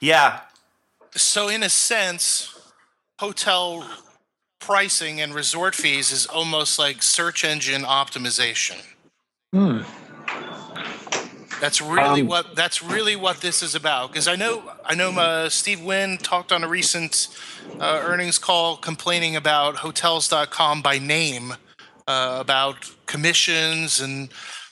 Yeah. 0.00 0.40
So, 1.16 1.48
in 1.48 1.62
a 1.62 1.68
sense, 1.68 2.72
hotel 3.18 3.88
pricing 4.58 5.20
and 5.20 5.34
resort 5.34 5.74
fees 5.74 6.10
is 6.10 6.26
almost 6.26 6.78
like 6.78 7.02
search 7.02 7.44
engine 7.44 7.82
optimization. 7.82 8.80
Hmm. 9.52 9.82
That's 11.60 11.80
really 11.80 12.20
um, 12.20 12.26
what 12.26 12.56
that's 12.56 12.82
really 12.82 13.16
what 13.16 13.40
this 13.40 13.62
is 13.62 13.74
about. 13.74 14.10
Because 14.10 14.28
I 14.28 14.36
know 14.36 14.72
I 14.84 14.94
know 14.94 15.10
uh, 15.10 15.48
Steve 15.48 15.82
Wynn 15.82 16.18
talked 16.18 16.52
on 16.52 16.64
a 16.64 16.68
recent 16.68 17.28
uh, 17.80 18.02
earnings 18.04 18.38
call 18.38 18.76
complaining 18.76 19.36
about 19.36 19.76
Hotels.com 19.76 20.82
by 20.82 20.98
name, 20.98 21.54
uh, 22.06 22.38
about 22.40 22.90
commissions 23.06 24.00
and 24.00 24.30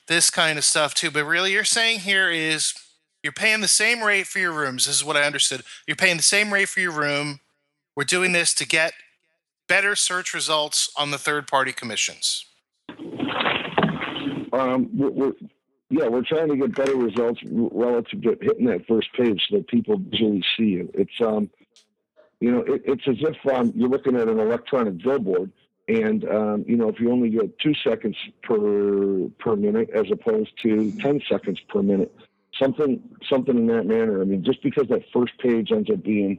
this 0.09 0.31
kind 0.31 0.59
of 0.59 0.65
stuff 0.65 0.95
too. 0.95 1.11
But 1.11 1.25
really, 1.25 1.53
you're 1.53 1.65
saying 1.65 2.01
here 2.01 2.31
is 2.31 2.75
you're 3.23 3.33
paying 3.33 3.61
the 3.61 3.69
same 3.69 4.03
rate 4.03 4.27
for 4.27 4.41
your 4.41 4.53
rooms. 4.53 4.87
This 4.87 4.97
is 4.97 5.05
what 5.05 5.17
I 5.17 5.23
understood. 5.23 5.63
You're 5.87 5.97
paying 5.97 6.17
the 6.17 6.23
same 6.23 6.53
rate 6.53 6.69
for 6.69 6.81
your 6.81 6.93
room. 6.93 7.41
We're 7.97 8.05
doing 8.05 8.33
this 8.33 8.55
to 8.55 8.67
get 8.67 8.95
better 9.69 9.95
search 9.95 10.35
results 10.35 10.93
on 10.97 11.11
the 11.11 11.19
third 11.19 11.47
party 11.47 11.73
commissions. 11.73 12.47
Um, 14.53 14.91
we're, 14.93 15.11
we're, 15.11 15.33
yeah, 15.93 16.09
we're 16.09 16.23
trying 16.23 16.49
to 16.49 16.57
get 16.57 16.75
better 16.75 16.97
results 16.97 17.41
relative 17.45 18.23
to 18.23 18.39
hitting 18.41 18.65
that 18.67 18.87
first 18.89 19.13
page 19.13 19.47
so 19.51 19.59
that 19.59 19.69
people 19.69 19.99
visually 19.99 20.43
see 20.57 20.65
you. 20.65 20.91
It's 20.95 21.13
um, 21.21 21.51
you 22.41 22.51
know, 22.51 22.61
it, 22.61 22.83
it's 22.87 23.07
as 23.07 23.17
if 23.21 23.55
um, 23.55 23.73
you're 23.77 23.91
looking 23.91 24.17
at 24.17 24.27
an 24.27 24.41
electronic 24.41 25.03
billboard, 25.03 25.53
and 25.89 26.25
um, 26.31 26.65
you 26.67 26.79
know, 26.79 26.89
if 26.89 26.99
you 26.99 27.13
only 27.13 27.29
get 27.29 27.59
two 27.59 27.75
seconds 27.75 28.17
per 28.43 29.29
per 29.39 29.55
minute 29.55 29.91
as 29.91 30.07
opposed 30.11 30.53
to 30.63 30.93
ten 30.93 31.21
seconds 31.31 31.61
per 31.69 31.83
minute, 31.83 32.15
something 32.61 32.99
something 33.31 33.59
in 33.59 33.67
that 33.67 33.85
manner. 33.85 34.23
I 34.23 34.25
mean, 34.25 34.43
just 34.43 34.63
because 34.63 34.89
that 34.89 35.03
first 35.13 35.37
page 35.41 35.73
ends 35.73 35.91
up 35.91 36.03
being 36.03 36.39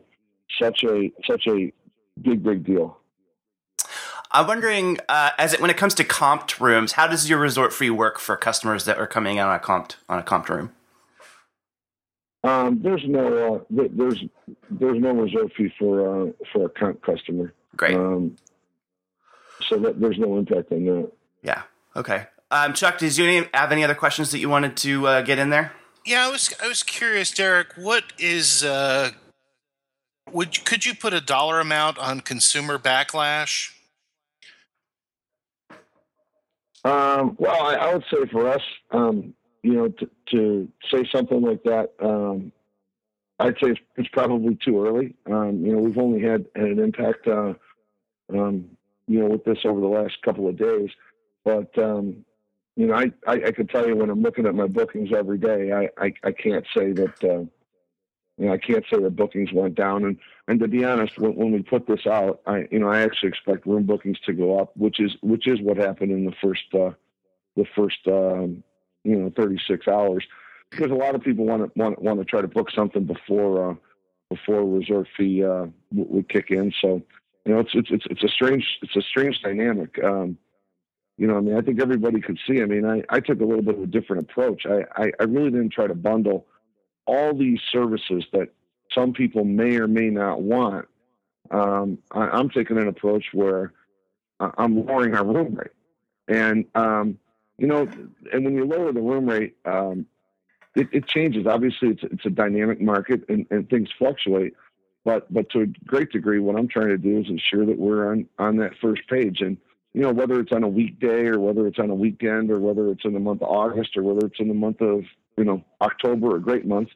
such 0.59 0.83
a 0.83 1.11
such 1.27 1.45
a 1.47 1.71
big 2.19 2.41
big 2.41 2.65
deal. 2.65 2.97
I'm 4.33 4.47
wondering, 4.47 4.97
uh, 5.07 5.29
as 5.37 5.53
it 5.53 5.61
when 5.61 5.69
it 5.69 5.77
comes 5.77 5.93
to 5.95 6.03
comped 6.03 6.59
rooms, 6.59 6.93
how 6.93 7.05
does 7.07 7.29
your 7.29 7.39
resort 7.39 7.71
fee 7.71 7.91
work 7.91 8.19
for 8.19 8.35
customers 8.35 8.85
that 8.85 8.97
are 8.97 9.05
coming 9.05 9.37
in 9.37 9.43
on 9.43 9.55
a 9.55 9.59
comped 9.59 9.95
on 10.09 10.17
a 10.17 10.23
comped 10.23 10.49
room? 10.49 10.71
Um, 12.43 12.81
there's 12.81 13.03
no 13.07 13.55
uh, 13.55 13.59
there's 13.69 14.23
there's 14.71 14.99
no 14.99 15.13
resort 15.13 15.53
fee 15.55 15.71
for 15.77 16.27
uh, 16.27 16.31
for 16.51 16.65
a 16.65 16.69
comp 16.69 17.01
customer. 17.03 17.53
Great. 17.77 17.95
Um, 17.95 18.35
so 19.69 19.77
that, 19.77 20.01
there's 20.01 20.17
no 20.17 20.37
impact 20.37 20.71
on 20.71 20.85
that. 20.85 21.11
Yeah. 21.43 21.61
Okay. 21.95 22.25
Um, 22.51 22.73
Chuck, 22.73 22.97
did 22.97 23.15
you 23.17 23.25
any, 23.25 23.47
have 23.53 23.71
any 23.71 23.83
other 23.83 23.95
questions 23.95 24.31
that 24.31 24.39
you 24.39 24.49
wanted 24.49 24.75
to 24.77 25.07
uh, 25.07 25.21
get 25.21 25.39
in 25.39 25.51
there? 25.51 25.71
Yeah, 26.05 26.27
I 26.27 26.31
was 26.31 26.53
I 26.61 26.67
was 26.67 26.83
curious, 26.83 27.31
Derek. 27.31 27.73
What 27.75 28.03
is 28.17 28.63
uh, 28.63 29.11
would 30.31 30.65
could 30.65 30.85
you 30.85 30.95
put 30.95 31.13
a 31.13 31.21
dollar 31.21 31.59
amount 31.59 31.97
on 31.99 32.19
consumer 32.19 32.77
backlash? 32.79 33.73
Um, 36.83 37.35
well, 37.39 37.61
I, 37.61 37.75
I, 37.75 37.93
would 37.93 38.03
say 38.11 38.25
for 38.31 38.49
us, 38.49 38.61
um, 38.91 39.33
you 39.61 39.73
know, 39.73 39.87
to, 39.87 40.09
to, 40.31 40.67
say 40.91 41.07
something 41.09 41.41
like 41.41 41.63
that, 41.63 41.93
um, 42.01 42.51
I'd 43.39 43.55
say 43.55 43.71
it's, 43.71 43.79
it's, 43.95 44.09
probably 44.09 44.57
too 44.63 44.85
early. 44.85 45.15
Um, 45.31 45.65
you 45.65 45.71
know, 45.71 45.79
we've 45.79 45.97
only 45.97 46.21
had, 46.21 46.45
had 46.55 46.65
an 46.65 46.79
impact, 46.79 47.25
uh, 47.27 47.53
um, 48.33 48.65
you 49.07 49.19
know, 49.19 49.27
with 49.27 49.45
this 49.45 49.59
over 49.63 49.79
the 49.79 49.87
last 49.87 50.21
couple 50.23 50.49
of 50.49 50.57
days, 50.57 50.89
but 51.45 51.77
um, 51.77 52.25
you 52.75 52.87
know, 52.87 52.95
I, 52.95 53.11
I, 53.27 53.33
I 53.33 53.51
could 53.51 53.69
tell 53.69 53.87
you 53.87 53.95
when 53.95 54.09
I'm 54.09 54.21
looking 54.21 54.45
at 54.45 54.55
my 54.55 54.67
bookings 54.67 55.11
every 55.15 55.37
day, 55.37 55.71
I, 55.71 55.89
I, 55.97 56.13
I 56.23 56.31
can't 56.31 56.65
say 56.75 56.91
that, 56.93 57.23
uh, 57.23 57.45
you 58.37 58.47
know, 58.47 58.53
I 58.53 58.57
can't 58.57 58.83
say 58.91 58.99
that 58.99 59.15
bookings 59.15 59.51
went 59.53 59.75
down. 59.75 60.03
And, 60.05 60.17
and 60.47 60.59
to 60.59 60.67
be 60.67 60.83
honest, 60.83 61.19
when, 61.19 61.35
when 61.35 61.51
we 61.51 61.61
put 61.61 61.87
this 61.87 62.07
out, 62.07 62.41
I, 62.47 62.67
you 62.71 62.79
know, 62.79 62.89
I 62.89 63.01
actually 63.01 63.29
expect 63.29 63.67
room 63.67 63.83
bookings 63.83 64.19
to 64.25 64.33
go 64.33 64.59
up, 64.59 64.75
which 64.75 64.99
is, 64.99 65.15
which 65.21 65.47
is 65.47 65.61
what 65.61 65.77
happened 65.77 66.11
in 66.11 66.25
the 66.25 66.33
first, 66.41 66.63
uh, 66.73 66.91
the 67.55 67.65
first, 67.75 67.99
um, 68.07 68.63
you 69.03 69.15
know, 69.15 69.31
36 69.35 69.87
hours, 69.87 70.25
because 70.71 70.89
a 70.89 70.95
lot 70.95 71.13
of 71.13 71.21
people 71.21 71.45
want 71.45 71.63
to, 71.63 71.79
want, 71.79 72.01
want 72.01 72.19
to 72.19 72.25
try 72.25 72.41
to 72.41 72.47
book 72.47 72.71
something 72.71 73.05
before, 73.05 73.71
uh, 73.71 73.75
before 74.29 74.65
resort 74.65 75.07
fee, 75.15 75.43
uh, 75.43 75.67
would 75.93 76.27
kick 76.27 76.49
in. 76.49 76.73
So, 76.81 77.03
you 77.45 77.53
know, 77.53 77.59
it's, 77.59 77.71
it's, 77.75 77.89
it's, 77.91 78.05
it's 78.09 78.23
a 78.23 78.29
strange, 78.29 78.65
it's 78.81 78.95
a 78.95 79.01
strange 79.01 79.41
dynamic. 79.43 80.03
Um, 80.03 80.37
you 81.17 81.27
know, 81.27 81.37
I 81.37 81.41
mean, 81.41 81.55
I 81.55 81.61
think 81.61 81.79
everybody 81.79 82.19
could 82.19 82.39
see. 82.47 82.63
I 82.63 82.65
mean, 82.65 82.85
I, 82.85 83.03
I 83.09 83.19
took 83.19 83.39
a 83.41 83.45
little 83.45 83.61
bit 83.61 83.75
of 83.75 83.83
a 83.83 83.87
different 83.87 84.23
approach. 84.23 84.65
I, 84.65 84.85
I, 84.95 85.11
I 85.19 85.23
really 85.25 85.51
didn't 85.51 85.73
try 85.73 85.85
to 85.85 85.93
bundle 85.93 86.47
all 87.05 87.33
these 87.33 87.59
services 87.71 88.23
that 88.33 88.49
some 88.93 89.13
people 89.13 89.43
may 89.43 89.77
or 89.77 89.87
may 89.87 90.09
not 90.09 90.41
want. 90.41 90.87
Um, 91.51 91.99
I, 92.11 92.39
am 92.39 92.49
taking 92.49 92.77
an 92.77 92.87
approach 92.87 93.25
where 93.33 93.73
I'm 94.39 94.85
lowering 94.85 95.15
our 95.15 95.25
room 95.25 95.55
rate. 95.55 95.71
And, 96.27 96.65
um, 96.75 97.19
you 97.57 97.67
know, 97.67 97.87
and 98.31 98.45
when 98.45 98.55
you 98.55 98.65
lower 98.65 98.91
the 98.91 99.01
room 99.01 99.27
rate, 99.27 99.55
um, 99.65 100.05
it, 100.75 100.87
it, 100.91 101.07
changes. 101.07 101.45
Obviously, 101.45 101.89
it's, 101.89 102.03
it's 102.03 102.25
a 102.25 102.29
dynamic 102.29 102.81
market 102.81 103.23
and, 103.29 103.45
and 103.51 103.69
things 103.69 103.89
fluctuate. 103.97 104.53
But, 105.05 105.31
but 105.31 105.49
to 105.49 105.61
a 105.61 105.65
great 105.85 106.11
degree, 106.11 106.39
what 106.39 106.57
I'm 106.57 106.67
trying 106.67 106.87
to 106.87 106.97
do 106.97 107.19
is 107.19 107.27
ensure 107.27 107.65
that 107.65 107.77
we're 107.77 108.09
on, 108.09 108.27
on 108.39 108.57
that 108.57 108.71
first 108.81 109.01
page. 109.07 109.41
And, 109.41 109.57
you 109.93 110.01
know, 110.01 110.11
whether 110.11 110.39
it's 110.39 110.51
on 110.51 110.63
a 110.63 110.67
weekday 110.67 111.25
or 111.25 111.39
whether 111.39 111.67
it's 111.67 111.79
on 111.79 111.89
a 111.89 111.95
weekend 111.95 112.49
or 112.49 112.59
whether 112.59 112.89
it's 112.89 113.05
in 113.05 113.13
the 113.13 113.19
month 113.19 113.41
of 113.41 113.49
August 113.49 113.95
or 113.95 114.03
whether 114.03 114.25
it's 114.25 114.39
in 114.39 114.47
the 114.47 114.53
month 114.53 114.81
of, 114.81 115.03
you 115.37 115.43
know, 115.43 115.63
October, 115.81 116.35
a 116.35 116.41
great 116.41 116.65
month. 116.65 116.89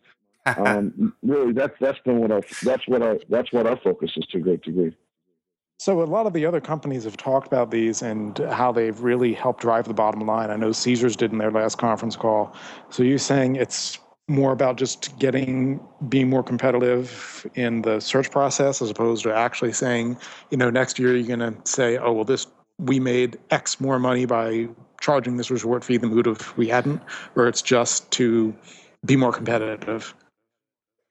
um, 0.58 1.14
really, 1.24 1.52
that's 1.52 1.74
that's 1.82 2.00
been 2.00 2.20
what 2.20 2.32
our 2.32 2.42
that's 2.64 2.88
what 2.88 3.02
our 3.02 3.18
that's 3.30 3.52
what 3.52 3.68
our 3.68 3.78
focus 3.78 4.12
is 4.16 4.26
to 4.28 4.38
a 4.38 4.42
great 4.42 4.62
degree. 4.62 4.96
So 5.80 6.02
a 6.02 6.06
lot 6.06 6.26
of 6.26 6.34
the 6.34 6.46
other 6.46 6.60
companies 6.60 7.04
have 7.04 7.18
talked 7.18 7.46
about 7.46 7.70
these 7.70 8.02
and 8.02 8.38
how 8.50 8.72
they've 8.72 9.00
really 9.00 9.34
helped 9.34 9.62
drive 9.62 9.88
the 9.88 9.94
bottom 9.94 10.22
line. 10.22 10.50
I 10.50 10.56
know 10.56 10.72
Caesars 10.72 11.16
did 11.16 11.32
in 11.32 11.38
their 11.38 11.52
last 11.52 11.78
conference 11.78 12.16
call. 12.16 12.56
So 12.90 13.04
you're 13.04 13.20
saying 13.20 13.58
it's 13.58 14.00
more 14.28 14.52
about 14.52 14.78
just 14.78 15.18
getting 15.20 15.80
being 16.10 16.30
more 16.30 16.44
competitive 16.44 17.46
in 17.56 17.82
the 17.84 18.00
search 18.00 18.32
process 18.32 18.82
as 18.82 18.90
opposed 18.90 19.24
to 19.24 19.34
actually 19.34 19.72
saying, 19.72 20.18
you 20.50 20.58
know, 20.58 20.70
next 20.70 20.98
year 20.98 21.16
you're 21.16 21.38
going 21.38 21.54
to 21.54 21.56
say, 21.70 21.98
oh 21.98 22.12
well, 22.12 22.26
this 22.26 22.48
we 22.80 23.00
made 23.00 23.38
X 23.50 23.80
more 23.80 24.00
money 24.00 24.26
by 24.26 24.68
charging 25.02 25.38
this 25.38 25.52
resort 25.52 25.84
fee 25.84 25.98
than 25.98 26.10
we 26.10 26.16
would 26.18 26.28
if 26.28 26.56
we 26.58 26.68
hadn't, 26.68 27.02
or 27.36 27.48
it's 27.48 27.62
just 27.62 28.10
to 28.12 28.56
be 29.06 29.16
more 29.16 29.32
competitive? 29.32 30.14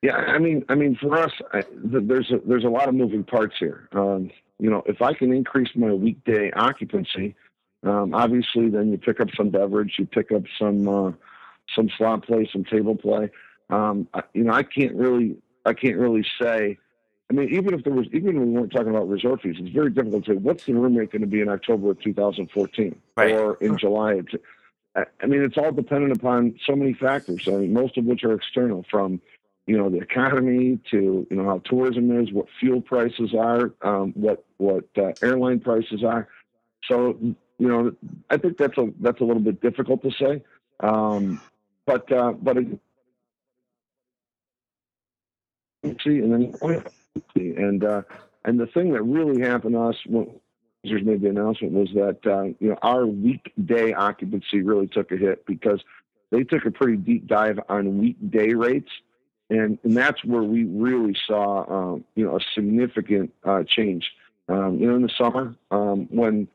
Yeah, 0.02 0.16
I 0.16 0.38
mean, 0.38 0.64
I 0.68 0.74
mean, 0.74 0.96
for 1.00 1.16
us, 1.16 1.32
I, 1.52 1.64
there's 1.72 2.30
a, 2.30 2.38
there's 2.46 2.64
a 2.64 2.68
lot 2.68 2.88
of 2.88 2.94
moving 2.94 3.24
parts 3.24 3.54
here. 3.58 3.88
Um, 3.92 4.30
you 4.58 4.70
know, 4.70 4.82
if 4.86 5.02
I 5.02 5.14
can 5.14 5.32
increase 5.32 5.70
my 5.74 5.92
weekday 5.92 6.50
occupancy, 6.52 7.34
um, 7.82 8.14
obviously, 8.14 8.68
then 8.68 8.90
you 8.90 8.98
pick 8.98 9.20
up 9.20 9.28
some 9.36 9.50
beverage, 9.50 9.94
you 9.98 10.06
pick 10.06 10.32
up 10.32 10.42
some 10.58 10.88
uh, 10.88 11.12
some 11.74 11.90
slot 11.96 12.26
play, 12.26 12.48
some 12.52 12.64
table 12.64 12.96
play. 12.96 13.30
Um, 13.70 14.08
I, 14.14 14.22
you 14.34 14.44
know, 14.44 14.52
I 14.52 14.62
can't 14.62 14.94
really 14.94 15.36
I 15.64 15.72
can't 15.72 15.96
really 15.96 16.24
say 16.40 16.78
I 17.28 17.32
mean, 17.32 17.48
even 17.48 17.74
if 17.74 17.82
there 17.82 17.92
was, 17.92 18.06
even 18.12 18.38
when 18.38 18.52
we 18.52 18.60
weren't 18.60 18.72
talking 18.72 18.90
about 18.90 19.08
resort 19.08 19.42
fees, 19.42 19.56
it's 19.58 19.70
very 19.70 19.90
difficult 19.90 20.24
to 20.26 20.32
say 20.32 20.36
what's 20.36 20.64
the 20.64 20.74
room 20.74 20.94
rate 20.94 21.10
going 21.10 21.22
to 21.22 21.26
be 21.26 21.40
in 21.40 21.48
October 21.48 21.90
of 21.90 22.00
2014 22.00 23.00
right. 23.16 23.32
or 23.32 23.54
in 23.56 23.76
July. 23.76 24.20
I 24.94 25.26
mean, 25.26 25.42
it's 25.42 25.58
all 25.58 25.72
dependent 25.72 26.16
upon 26.16 26.58
so 26.64 26.76
many 26.76 26.94
factors. 26.94 27.46
I 27.48 27.52
mean, 27.52 27.72
most 27.72 27.98
of 27.98 28.04
which 28.04 28.22
are 28.24 28.32
external, 28.32 28.84
from 28.90 29.20
you 29.66 29.76
know 29.76 29.90
the 29.90 29.98
economy 29.98 30.78
to 30.90 31.26
you 31.28 31.36
know 31.36 31.44
how 31.44 31.58
tourism 31.64 32.18
is, 32.18 32.32
what 32.32 32.46
fuel 32.60 32.80
prices 32.80 33.34
are, 33.38 33.74
um, 33.82 34.12
what 34.12 34.44
what 34.58 34.84
uh, 34.96 35.12
airline 35.22 35.60
prices 35.60 36.04
are. 36.04 36.28
So 36.84 37.18
you 37.20 37.68
know, 37.68 37.94
I 38.30 38.36
think 38.36 38.56
that's 38.56 38.78
a 38.78 38.88
that's 39.00 39.20
a 39.20 39.24
little 39.24 39.42
bit 39.42 39.60
difficult 39.60 40.02
to 40.02 40.10
say. 40.12 40.42
Um, 40.80 41.40
but 41.84 42.10
uh, 42.12 42.32
but 42.32 42.56
it, 42.58 42.80
see, 46.02 46.18
and 46.18 46.32
then 46.32 46.54
and 47.34 47.84
uh, 47.84 48.02
and 48.44 48.58
the 48.60 48.66
thing 48.66 48.92
that 48.92 49.02
really 49.02 49.40
happened 49.40 49.74
to 49.74 49.80
us 49.80 49.96
when 50.06 50.30
Caesars 50.84 51.02
made 51.04 51.22
the 51.22 51.28
announcement 51.28 51.72
was 51.72 51.88
that 51.94 52.18
uh, 52.26 52.44
you 52.60 52.70
know 52.70 52.78
our 52.82 53.06
weekday 53.06 53.92
occupancy 53.92 54.62
really 54.62 54.86
took 54.86 55.10
a 55.12 55.16
hit 55.16 55.44
because 55.46 55.80
they 56.30 56.44
took 56.44 56.64
a 56.64 56.70
pretty 56.70 56.96
deep 56.96 57.26
dive 57.26 57.58
on 57.68 57.98
weekday 57.98 58.52
rates, 58.54 58.90
and 59.50 59.78
and 59.82 59.96
that's 59.96 60.24
where 60.24 60.42
we 60.42 60.64
really 60.64 61.16
saw 61.26 61.64
um, 61.70 62.04
you 62.14 62.24
know 62.24 62.36
a 62.36 62.40
significant 62.54 63.32
uh, 63.44 63.62
change. 63.66 64.10
Um, 64.48 64.78
you 64.78 64.86
know, 64.86 64.94
in 64.94 65.02
the 65.02 65.10
summer 65.18 65.56
um, 65.72 66.06
when 66.10 66.46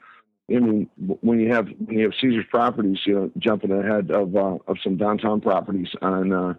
I 0.55 0.59
mean, 0.59 0.89
when 0.97 1.39
you 1.39 1.53
have 1.53 1.67
when 1.85 1.97
you 1.97 2.05
have 2.05 2.13
Caesar's 2.19 2.45
properties, 2.49 2.99
you 3.05 3.15
know, 3.15 3.31
jumping 3.37 3.71
ahead 3.71 4.11
of 4.11 4.35
uh, 4.35 4.57
of 4.67 4.77
some 4.83 4.97
downtown 4.97 5.41
properties 5.41 5.89
on 6.01 6.33
uh, 6.33 6.53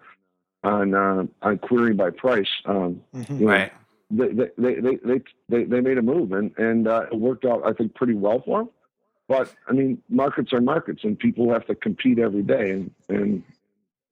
on 0.63 0.95
uh, 0.95 1.25
on 1.43 1.59
query 1.59 1.95
by 1.95 2.11
price, 2.11 2.49
um, 2.65 3.03
mm-hmm. 3.15 3.39
you 3.39 3.47
know, 3.47 3.53
right? 3.53 3.73
They 4.13 4.29
they 4.29 4.75
they 4.75 5.21
they 5.49 5.65
they, 5.65 5.81
made 5.81 5.99
a 5.99 6.03
move 6.03 6.33
and 6.33 6.57
and 6.59 6.87
uh, 6.87 7.07
it 7.11 7.19
worked 7.19 7.45
out 7.45 7.63
I 7.65 7.73
think 7.73 7.95
pretty 7.95 8.15
well 8.15 8.43
for 8.45 8.61
them. 8.61 8.69
But 9.29 9.55
I 9.69 9.73
mean, 9.73 10.03
markets 10.09 10.53
are 10.53 10.61
markets, 10.61 11.05
and 11.05 11.19
people 11.19 11.53
have 11.53 11.67
to 11.67 11.75
compete 11.75 12.19
every 12.19 12.43
day, 12.43 12.71
and 12.71 12.91
and 13.09 13.43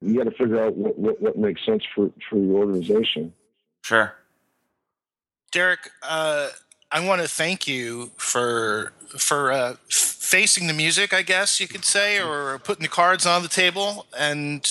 you 0.00 0.16
got 0.16 0.24
to 0.24 0.30
figure 0.30 0.64
out 0.64 0.76
what, 0.76 0.98
what, 0.98 1.20
what 1.20 1.36
makes 1.36 1.64
sense 1.66 1.82
for 1.94 2.10
for 2.28 2.38
your 2.38 2.56
organization. 2.56 3.32
Sure, 3.82 4.14
Derek. 5.52 5.90
Uh, 6.02 6.48
I 6.90 7.04
want 7.06 7.20
to 7.20 7.28
thank 7.28 7.68
you 7.68 8.12
for 8.16 8.92
for 9.18 9.52
uh, 9.52 9.74
facing 9.90 10.68
the 10.68 10.72
music, 10.72 11.12
I 11.12 11.22
guess 11.22 11.60
you 11.60 11.68
could 11.68 11.84
say, 11.84 12.18
or 12.20 12.58
putting 12.58 12.82
the 12.82 12.88
cards 12.88 13.26
on 13.26 13.42
the 13.42 13.48
table 13.48 14.06
and. 14.18 14.66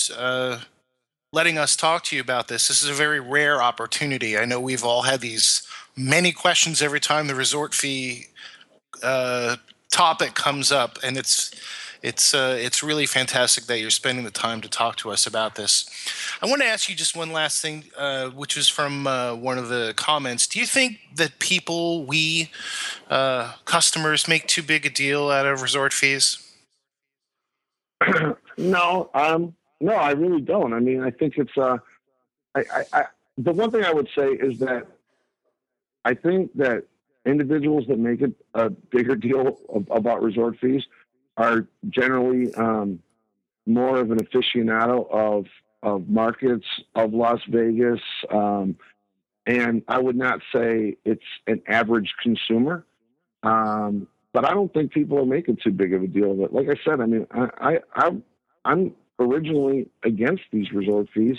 Letting 1.32 1.58
us 1.58 1.76
talk 1.76 2.02
to 2.04 2.16
you 2.16 2.22
about 2.22 2.48
this. 2.48 2.66
This 2.66 2.82
is 2.82 2.88
a 2.90 2.94
very 2.94 3.20
rare 3.20 3.62
opportunity. 3.62 4.36
I 4.36 4.44
know 4.44 4.60
we've 4.60 4.82
all 4.82 5.02
had 5.02 5.20
these 5.20 5.62
many 5.96 6.32
questions 6.32 6.82
every 6.82 6.98
time 6.98 7.28
the 7.28 7.36
resort 7.36 7.72
fee 7.72 8.26
uh, 9.02 9.56
topic 9.92 10.34
comes 10.34 10.72
up, 10.72 10.98
and 11.04 11.16
it's 11.16 11.52
it's 12.02 12.34
uh, 12.34 12.56
it's 12.58 12.82
really 12.82 13.06
fantastic 13.06 13.64
that 13.66 13.78
you're 13.78 13.90
spending 13.90 14.24
the 14.24 14.32
time 14.32 14.60
to 14.62 14.68
talk 14.68 14.96
to 14.96 15.10
us 15.12 15.24
about 15.24 15.54
this. 15.54 15.88
I 16.42 16.46
want 16.46 16.62
to 16.62 16.66
ask 16.66 16.88
you 16.88 16.96
just 16.96 17.16
one 17.16 17.32
last 17.32 17.62
thing, 17.62 17.84
uh, 17.96 18.30
which 18.30 18.56
was 18.56 18.68
from 18.68 19.06
uh, 19.06 19.34
one 19.36 19.56
of 19.56 19.68
the 19.68 19.94
comments. 19.96 20.48
Do 20.48 20.58
you 20.58 20.66
think 20.66 20.98
that 21.14 21.38
people, 21.38 22.06
we 22.06 22.50
uh, 23.08 23.52
customers, 23.66 24.26
make 24.26 24.48
too 24.48 24.64
big 24.64 24.84
a 24.84 24.90
deal 24.90 25.30
out 25.30 25.46
of 25.46 25.62
resort 25.62 25.92
fees? 25.92 26.44
no, 28.58 29.10
um, 29.14 29.54
no, 29.80 29.94
I 29.94 30.12
really 30.12 30.40
don't. 30.40 30.72
I 30.72 30.80
mean, 30.80 31.02
I 31.02 31.10
think 31.10 31.34
it's 31.36 31.56
uh, 31.56 31.78
I, 32.54 32.60
I, 32.60 32.84
I, 32.92 33.04
the 33.38 33.52
one 33.52 33.70
thing 33.70 33.84
I 33.84 33.92
would 33.92 34.08
say 34.16 34.28
is 34.28 34.58
that 34.60 34.86
I 36.04 36.14
think 36.14 36.54
that 36.56 36.84
individuals 37.24 37.84
that 37.88 37.98
make 37.98 38.20
it 38.22 38.32
a 38.54 38.70
bigger 38.70 39.14
deal 39.14 39.58
of, 39.68 39.86
about 39.90 40.22
resort 40.22 40.58
fees 40.60 40.82
are 41.36 41.66
generally 41.88 42.52
um, 42.54 43.00
more 43.66 43.98
of 43.98 44.10
an 44.10 44.18
aficionado 44.18 45.10
of 45.10 45.46
of 45.82 46.08
markets 46.08 46.66
of 46.94 47.14
Las 47.14 47.40
Vegas, 47.48 48.00
um, 48.30 48.76
and 49.46 49.82
I 49.88 49.98
would 49.98 50.16
not 50.16 50.40
say 50.54 50.98
it's 51.06 51.24
an 51.46 51.62
average 51.66 52.12
consumer. 52.22 52.84
Um, 53.42 54.06
but 54.32 54.44
I 54.44 54.52
don't 54.52 54.72
think 54.72 54.92
people 54.92 55.18
are 55.18 55.26
making 55.26 55.56
too 55.64 55.72
big 55.72 55.94
of 55.94 56.02
a 56.02 56.06
deal 56.06 56.32
of 56.32 56.40
it. 56.40 56.52
Like 56.52 56.68
I 56.68 56.78
said, 56.84 57.00
I 57.00 57.06
mean, 57.06 57.26
I, 57.32 57.78
I, 57.96 58.10
I 58.64 58.72
am 58.72 58.94
originally 59.20 59.88
against 60.04 60.42
these 60.52 60.72
resort 60.72 61.08
fees, 61.14 61.36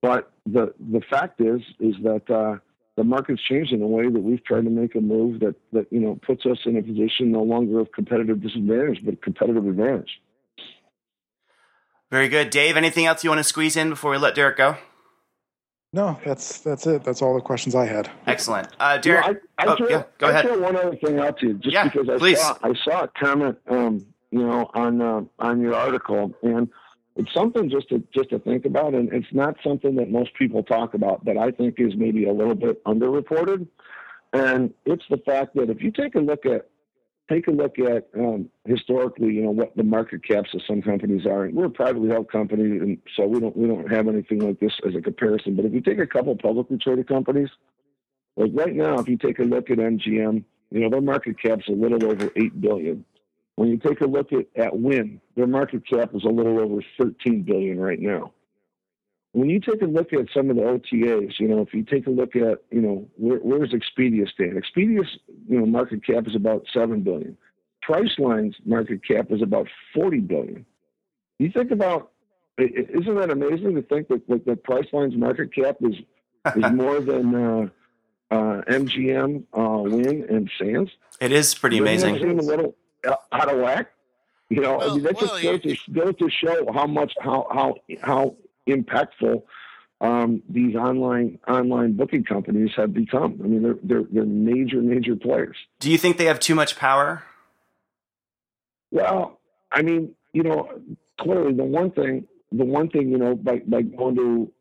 but 0.00 0.32
the 0.46 0.72
the 0.78 1.00
fact 1.10 1.40
is 1.40 1.60
is 1.80 1.94
that 2.02 2.30
uh, 2.30 2.58
the 2.96 3.04
market's 3.04 3.42
changed 3.42 3.72
in 3.72 3.82
a 3.82 3.86
way 3.86 4.08
that 4.08 4.20
we've 4.20 4.42
tried 4.44 4.64
to 4.64 4.70
make 4.70 4.94
a 4.94 5.00
move 5.00 5.40
that 5.40 5.54
that 5.72 5.86
you 5.92 6.00
know 6.00 6.18
puts 6.26 6.46
us 6.46 6.58
in 6.64 6.76
a 6.76 6.82
position 6.82 7.32
no 7.32 7.42
longer 7.42 7.80
of 7.80 7.92
competitive 7.92 8.40
disadvantage, 8.40 9.00
but 9.04 9.20
competitive 9.22 9.66
advantage. 9.66 10.20
Very 12.10 12.28
good, 12.28 12.50
Dave. 12.50 12.76
Anything 12.76 13.06
else 13.06 13.24
you 13.24 13.30
want 13.30 13.40
to 13.40 13.44
squeeze 13.44 13.76
in 13.76 13.90
before 13.90 14.12
we 14.12 14.18
let 14.18 14.34
Derek 14.34 14.56
go? 14.56 14.76
No, 15.92 16.18
that's 16.24 16.60
that's 16.60 16.86
it. 16.86 17.04
That's 17.04 17.22
all 17.22 17.34
the 17.34 17.40
questions 17.40 17.74
I 17.74 17.86
had. 17.86 18.10
Excellent, 18.26 18.68
uh, 18.78 18.98
Derek. 18.98 19.26
You 19.26 19.32
know, 19.32 19.38
I, 19.58 19.64
I 19.64 19.66
oh, 19.66 19.76
throw, 19.76 19.88
yeah, 19.88 20.02
go 20.18 20.26
I 20.26 20.30
ahead. 20.30 20.44
Throw 20.44 20.58
one 20.60 20.76
other 20.76 20.96
thing 20.96 21.18
out 21.18 21.38
to 21.38 21.46
you, 21.48 21.54
just 21.54 21.72
yeah, 21.72 21.84
because 21.84 22.08
I 22.08 22.18
please. 22.18 22.40
saw 22.40 22.58
I 22.62 22.74
saw 22.84 23.04
a 23.04 23.08
comment, 23.08 23.58
um, 23.68 24.06
you 24.30 24.40
know, 24.40 24.70
on 24.74 25.00
uh, 25.00 25.22
on 25.38 25.60
your 25.60 25.74
article, 25.74 26.32
and 26.42 26.68
it's 27.16 27.32
something 27.32 27.70
just 27.70 27.88
to 27.88 28.02
just 28.14 28.30
to 28.30 28.38
think 28.38 28.66
about, 28.66 28.94
and 28.94 29.12
it's 29.12 29.32
not 29.32 29.56
something 29.64 29.96
that 29.96 30.10
most 30.10 30.34
people 30.34 30.62
talk 30.62 30.94
about 30.94 31.24
that 31.24 31.36
I 31.38 31.50
think 31.50 31.76
is 31.78 31.94
maybe 31.96 32.26
a 32.26 32.32
little 32.32 32.54
bit 32.54 32.84
underreported, 32.84 33.66
and 34.32 34.72
it's 34.84 35.04
the 35.10 35.18
fact 35.18 35.54
that 35.56 35.70
if 35.70 35.82
you 35.82 35.90
take 35.90 36.14
a 36.14 36.20
look 36.20 36.44
at 36.46 36.68
take 37.28 37.48
a 37.48 37.50
look 37.50 37.78
at 37.78 38.08
um, 38.16 38.48
historically, 38.66 39.34
you 39.34 39.42
know, 39.42 39.50
what 39.50 39.76
the 39.76 39.82
market 39.82 40.24
caps 40.24 40.50
of 40.54 40.60
some 40.66 40.80
companies 40.80 41.26
are. 41.26 41.44
And 41.44 41.54
We're 41.54 41.66
a 41.66 41.70
privately 41.70 42.08
held 42.08 42.30
company, 42.30 42.78
and 42.78 42.98
so 43.16 43.26
we 43.26 43.40
don't 43.40 43.56
we 43.56 43.66
don't 43.66 43.90
have 43.90 44.08
anything 44.08 44.40
like 44.40 44.60
this 44.60 44.72
as 44.86 44.94
a 44.94 45.00
comparison. 45.00 45.56
But 45.56 45.64
if 45.64 45.72
you 45.72 45.80
take 45.80 45.98
a 45.98 46.06
couple 46.06 46.36
publicly 46.36 46.78
traded 46.78 47.08
companies, 47.08 47.48
like 48.36 48.50
right 48.54 48.74
now, 48.74 48.98
if 48.98 49.08
you 49.08 49.16
take 49.16 49.38
a 49.38 49.44
look 49.44 49.70
at 49.70 49.78
MGM, 49.78 50.44
you 50.70 50.80
know, 50.80 50.90
their 50.90 51.00
market 51.00 51.40
cap's 51.40 51.68
a 51.68 51.72
little 51.72 52.04
over 52.04 52.30
eight 52.36 52.60
billion. 52.60 53.04
When 53.56 53.68
you 53.68 53.78
take 53.78 54.00
a 54.00 54.06
look 54.06 54.32
at, 54.32 54.46
at 54.54 54.78
Wynn, 54.78 55.20
their 55.34 55.46
market 55.46 55.88
cap 55.88 56.14
is 56.14 56.24
a 56.24 56.28
little 56.28 56.60
over 56.60 56.82
13 56.98 57.42
billion 57.42 57.80
right 57.80 58.00
now 58.00 58.32
when 59.36 59.50
you 59.50 59.60
take 59.60 59.82
a 59.82 59.86
look 59.86 60.14
at 60.14 60.28
some 60.32 60.48
of 60.48 60.56
the 60.56 60.62
OTAs, 60.62 61.38
you 61.38 61.46
know, 61.46 61.60
if 61.60 61.74
you 61.74 61.82
take 61.82 62.06
a 62.06 62.10
look 62.10 62.34
at, 62.34 62.62
you 62.70 62.80
know, 62.80 63.06
where, 63.16 63.36
where's 63.40 63.74
Expedia 63.74 64.26
stand? 64.26 64.56
Expedia's, 64.56 65.18
you 65.46 65.60
know, 65.60 65.66
market 65.66 66.06
cap 66.06 66.26
is 66.26 66.34
about 66.34 66.64
seven 66.72 67.02
billion. 67.02 67.36
Priceline's 67.82 68.56
market 68.64 69.06
cap 69.06 69.26
is 69.28 69.42
about 69.42 69.68
forty 69.94 70.20
billion. 70.20 70.64
You 71.38 71.52
think 71.52 71.70
about, 71.70 72.12
isn't 72.56 73.14
that 73.14 73.28
amazing 73.28 73.74
to 73.74 73.82
think 73.82 74.08
that 74.08 74.26
that, 74.26 74.46
that 74.46 74.64
Priceline's 74.64 75.16
market 75.16 75.54
cap 75.54 75.76
is 75.82 75.96
is 76.56 76.72
more 76.72 77.00
than 77.00 77.34
uh, 77.34 77.68
uh, 78.30 78.62
MGM, 78.70 79.44
uh, 79.52 79.82
Wynn, 79.82 80.24
and 80.30 80.50
Sands? 80.58 80.90
It 81.20 81.32
is 81.32 81.54
pretty 81.54 81.76
amazing. 81.76 82.72
Seem 83.06 83.12
a 83.12 83.16
little 83.16 83.18
out 83.32 83.54
of 83.54 83.60
whack. 83.60 83.90
You 84.48 84.60
know, 84.60 84.78
well, 84.78 84.90
I 84.90 84.94
mean, 84.94 85.02
that 85.02 85.14
well, 85.14 85.26
just 85.26 85.42
goes 85.42 85.60
to, 85.62 85.92
goes 85.92 86.16
to 86.18 86.30
show 86.30 86.72
how 86.72 86.86
much 86.86 87.12
how 87.20 87.46
how 87.50 87.74
how 88.00 88.36
impactful 88.68 89.42
um, 90.00 90.42
these 90.48 90.76
online 90.76 91.38
online 91.48 91.96
booking 91.96 92.24
companies 92.24 92.70
have 92.76 92.94
become. 92.94 93.40
I 93.42 93.46
mean, 93.46 93.62
they're 93.62 93.78
they're 93.82 94.04
they're 94.10 94.24
major 94.24 94.80
major 94.80 95.16
players. 95.16 95.56
Do 95.80 95.90
you 95.90 95.98
think 95.98 96.16
they 96.16 96.26
have 96.26 96.38
too 96.38 96.54
much 96.54 96.76
power? 96.76 97.24
Well, 98.92 99.40
I 99.72 99.82
mean, 99.82 100.14
you 100.32 100.44
know, 100.44 100.70
clearly 101.18 101.54
the 101.54 101.64
one 101.64 101.90
thing 101.90 102.28
the 102.52 102.64
one 102.64 102.88
thing 102.88 103.10
you 103.10 103.18
know 103.18 103.34
by 103.34 103.60
by 103.66 103.82
going 103.82 104.16
to 104.16 104.52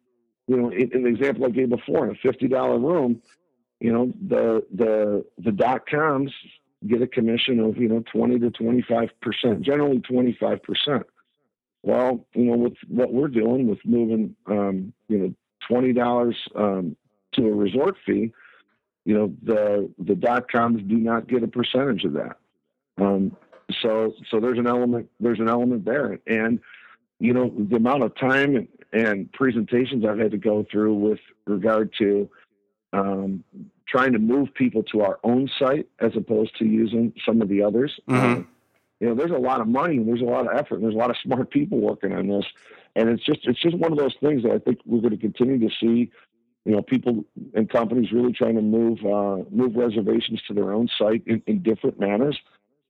you 0.48 0.58
know 0.58 0.70
in, 0.70 0.91
in 0.93 1.04
the 1.04 1.10
example 1.10 1.46
I 1.46 1.50
gave 1.50 1.70
before 1.70 2.06
in 2.06 2.12
a 2.12 2.15
fifty 2.15 2.48
dollar 2.48 2.80
room, 2.80 3.22
you 3.80 3.91
know 3.91 4.12
the 4.28 4.65
the 4.74 5.26
the 5.38 5.52
dot 5.52 5.86
coms 5.88 6.32
get 6.88 7.02
a 7.02 7.08
commission 7.08 7.60
of 7.60 7.78
you 7.78 7.88
know 7.88 8.04
twenty 8.12 8.39
to 8.39 8.52
twenty 8.52 8.82
five 8.82 9.10
percent, 9.21 9.62
generally 9.62 10.00
twenty 10.00 10.38
five 10.39 10.62
percent. 10.63 11.04
Well, 11.84 12.26
you 12.34 12.45
know, 12.45 12.58
with 12.58 12.74
what 12.88 13.13
we're 13.13 13.28
doing 13.28 13.67
with 13.67 13.80
moving, 13.86 14.36
um, 14.48 14.93
you 15.08 15.17
know, 15.17 15.34
twenty 15.67 15.93
dollars 15.93 16.36
um, 16.56 16.95
to 17.34 17.48
a 17.48 17.54
resort 17.54 17.95
fee, 18.06 18.34
you 19.06 19.13
know, 19.13 19.34
the 19.43 19.91
the 20.00 20.15
dot 20.15 20.52
coms 20.52 20.82
do 20.88 20.95
not 20.95 21.28
get 21.28 21.43
a 21.43 21.48
percentage 21.48 22.04
of 22.04 22.13
that. 22.13 22.38
Um, 22.98 23.36
so, 23.82 24.13
so 24.30 24.39
there's 24.39 24.58
an 24.58 24.67
element 24.67 25.10
there's 25.19 25.39
an 25.39 25.50
element 25.50 25.86
there, 25.86 26.19
and 26.28 26.60
you 27.19 27.34
know, 27.34 27.54
the 27.58 27.78
amount 27.78 28.04
of 28.04 28.15
time 28.15 28.56
and, 28.56 28.67
and 28.91 29.32
presentations 29.32 30.06
I've 30.06 30.19
had 30.19 30.32
to 30.32 30.38
go 30.38 30.65
through 30.69 30.95
with 30.95 31.19
regard 31.45 31.93
to 32.00 32.30
um, 32.93 33.43
trying 33.88 34.13
to 34.13 34.19
move 34.19 34.54
people 34.54 34.84
to 34.84 35.02
our 35.02 35.19
own 35.24 35.50
site 35.60 35.88
as 36.00 36.12
opposed 36.15 36.58
to 36.58 36.65
using 36.65 37.13
some 37.26 37.41
of 37.41 37.50
the 37.50 37.62
others. 37.62 38.00
Mm-hmm. 38.10 38.26
Um, 38.26 38.48
you 39.00 39.08
know, 39.08 39.15
there's 39.15 39.32
a 39.32 39.38
lot 39.38 39.62
of 39.62 39.67
money 39.67 39.98
and 39.98 40.08
there's 40.08 40.21
a 40.21 40.26
lot 40.26 40.48
of 40.48 40.58
effort 40.58 40.76
and 40.76 40.84
there's 40.84 40.95
a 40.95 40.98
lot 40.98 41.10
of 41.10 41.17
smart 41.24 41.52
people 41.52 41.80
working 41.80 42.13
on 42.13 42.28
this. 42.28 42.45
And 42.95 43.10
it's 43.10 43.24
just 43.26 43.41
it's 43.43 43.62
just 43.62 43.78
one 43.78 43.91
of 43.91 43.98
those 43.98 44.15
things 44.21 44.43
that 44.43 44.54
I 44.54 44.60
think 44.60 44.80
we're 44.86 45.02
going 45.02 45.12
to 45.12 45.17
continue 45.17 45.60
to 45.67 45.76
see. 45.80 46.12
You 46.63 46.71
know, 46.71 46.82
people 46.82 47.24
and 47.54 47.69
companies 47.69 48.12
really 48.12 48.34
trying 48.34 48.56
to 48.56 48.62
move 48.62 49.00
uh, 49.06 49.43
move 49.52 49.76
reservations 49.76 50.41
to 50.48 50.54
their 50.54 50.71
own 50.71 50.89
site 50.98 51.21
in, 51.28 51.43
in 51.45 51.62
different 51.62 52.00
manners. 52.00 52.39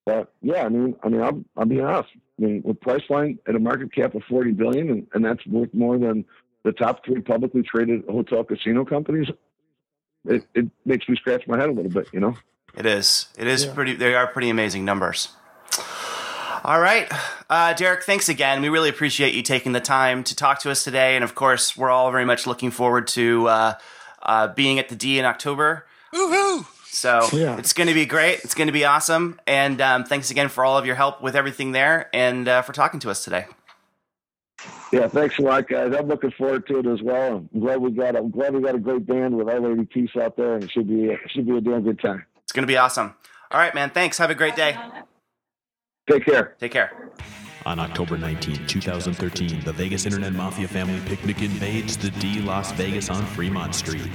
But 0.06 0.32
yeah, 0.42 0.64
I 0.64 0.70
mean, 0.70 0.96
I 1.04 1.10
mean, 1.10 1.22
I'll, 1.22 1.44
I'll 1.58 1.66
be 1.66 1.82
honest. 1.82 2.10
I 2.40 2.46
mean, 2.46 2.62
with 2.64 2.80
Priceline 2.80 3.40
at 3.48 3.56
a 3.56 3.60
market 3.60 3.94
cap 3.94 4.16
of 4.16 4.24
forty 4.30 4.52
billion, 4.52 4.90
and, 4.90 5.08
and 5.14 5.26
that's 5.26 5.46
worth 5.48 5.74
more 5.74 5.98
than 5.98 6.24
the 6.64 6.72
top 6.72 7.04
three 7.04 7.22
publicly 7.22 7.64
traded 7.64 8.06
hotel 8.08 8.44
casino 8.44 8.86
companies, 8.86 9.28
it, 10.28 10.46
it 10.54 10.66
makes 10.86 11.08
me 11.08 11.16
scratch 11.16 11.48
my 11.48 11.58
head 11.58 11.70
a 11.70 11.72
little 11.72 11.92
bit. 11.92 12.08
You 12.14 12.20
know, 12.20 12.38
it 12.76 12.86
is. 12.86 13.28
It 13.38 13.48
is 13.48 13.66
yeah. 13.66 13.74
pretty. 13.74 13.96
They 13.96 14.16
are 14.16 14.28
pretty 14.28 14.50
amazing 14.50 14.86
numbers. 14.86 15.30
All 16.64 16.80
right. 16.80 17.08
Uh, 17.48 17.74
Derek, 17.74 18.04
thanks 18.04 18.28
again. 18.28 18.60
We 18.60 18.70
really 18.70 18.90
appreciate 18.90 19.36
you 19.36 19.44
taking 19.44 19.74
the 19.74 19.80
time 19.80 20.24
to 20.24 20.36
talk 20.36 20.62
to 20.62 20.72
us 20.72 20.84
today. 20.84 21.14
And 21.14 21.24
of 21.24 21.36
course, 21.36 21.78
we're 21.78 21.92
all 21.92 22.10
very 22.10 22.26
much 22.26 22.48
looking 22.48 22.72
forward 22.72 23.06
to 23.10 23.48
uh, 23.48 23.74
uh, 24.24 24.48
being 24.48 24.80
at 24.80 24.90
the 24.90 24.96
D 24.96 25.20
in 25.20 25.26
October. 25.26 25.86
Woohoo! 26.12 26.66
So 26.88 27.28
yeah. 27.34 27.58
it's 27.58 27.74
going 27.74 27.88
to 27.88 27.94
be 27.94 28.08
great. 28.08 28.40
It's 28.44 28.56
going 28.56 28.66
to 28.68 28.74
be 28.74 28.84
awesome. 28.84 29.40
And 29.46 29.80
um, 29.80 30.06
thanks 30.06 30.32
again 30.32 30.50
for 30.50 30.66
all 30.66 30.78
of 30.78 30.88
your 30.88 30.96
help 30.96 31.22
with 31.22 31.36
everything 31.36 31.72
there 31.72 32.10
and 32.14 32.48
uh, 32.48 32.62
for 32.64 32.74
talking 32.74 33.00
to 33.02 33.12
us 33.12 33.24
today. 33.24 33.46
Yeah, 34.92 35.08
thanks 35.08 35.38
a 35.40 35.42
lot, 35.42 35.68
guys. 35.68 35.94
I'm 35.98 36.08
looking 36.08 36.32
forward 36.32 36.68
to 36.68 36.80
it 36.80 36.86
as 36.86 37.02
well. 37.02 37.48
I'm 37.54 37.60
glad 37.60 37.82
we 37.82 37.92
got. 37.92 38.16
I'm 38.16 38.30
glad 38.32 38.54
we 38.54 38.62
got 38.62 38.76
a 38.76 38.80
great 38.80 39.06
band 39.06 39.36
with 39.36 39.50
Our 39.50 39.60
Lady 39.60 39.86
Peace 39.86 40.12
out 40.22 40.38
there, 40.38 40.56
and 40.56 40.64
it 40.64 40.72
should 40.72 40.88
be 40.88 41.06
it 41.06 41.20
should 41.28 41.46
be 41.46 41.58
a 41.58 41.62
damn 41.62 41.84
good 41.84 42.00
time. 42.00 42.26
It's 42.44 42.52
going 42.52 42.64
to 42.64 42.68
be 42.68 42.78
awesome. 42.78 43.14
All 43.52 43.60
right, 43.60 43.74
man. 43.76 43.90
Thanks. 43.90 44.18
Have 44.20 44.30
a 44.30 44.36
great 44.36 44.56
day. 44.56 44.78
Take 46.10 46.26
care. 46.26 46.56
Take 46.60 46.72
care. 46.72 47.12
On 47.66 47.80
October 47.80 48.16
19, 48.16 48.68
2013, 48.68 49.62
the 49.62 49.74
Vegas 49.74 50.06
Internet 50.06 50.34
Mafia 50.34 50.68
family 50.68 51.02
picnic 51.08 51.42
invades 51.42 51.98
the 51.98 52.12
D 52.12 52.40
Las 52.42 52.72
Vegas 52.74 53.10
on 53.10 53.26
Fremont 53.26 53.74
Street 53.74 54.08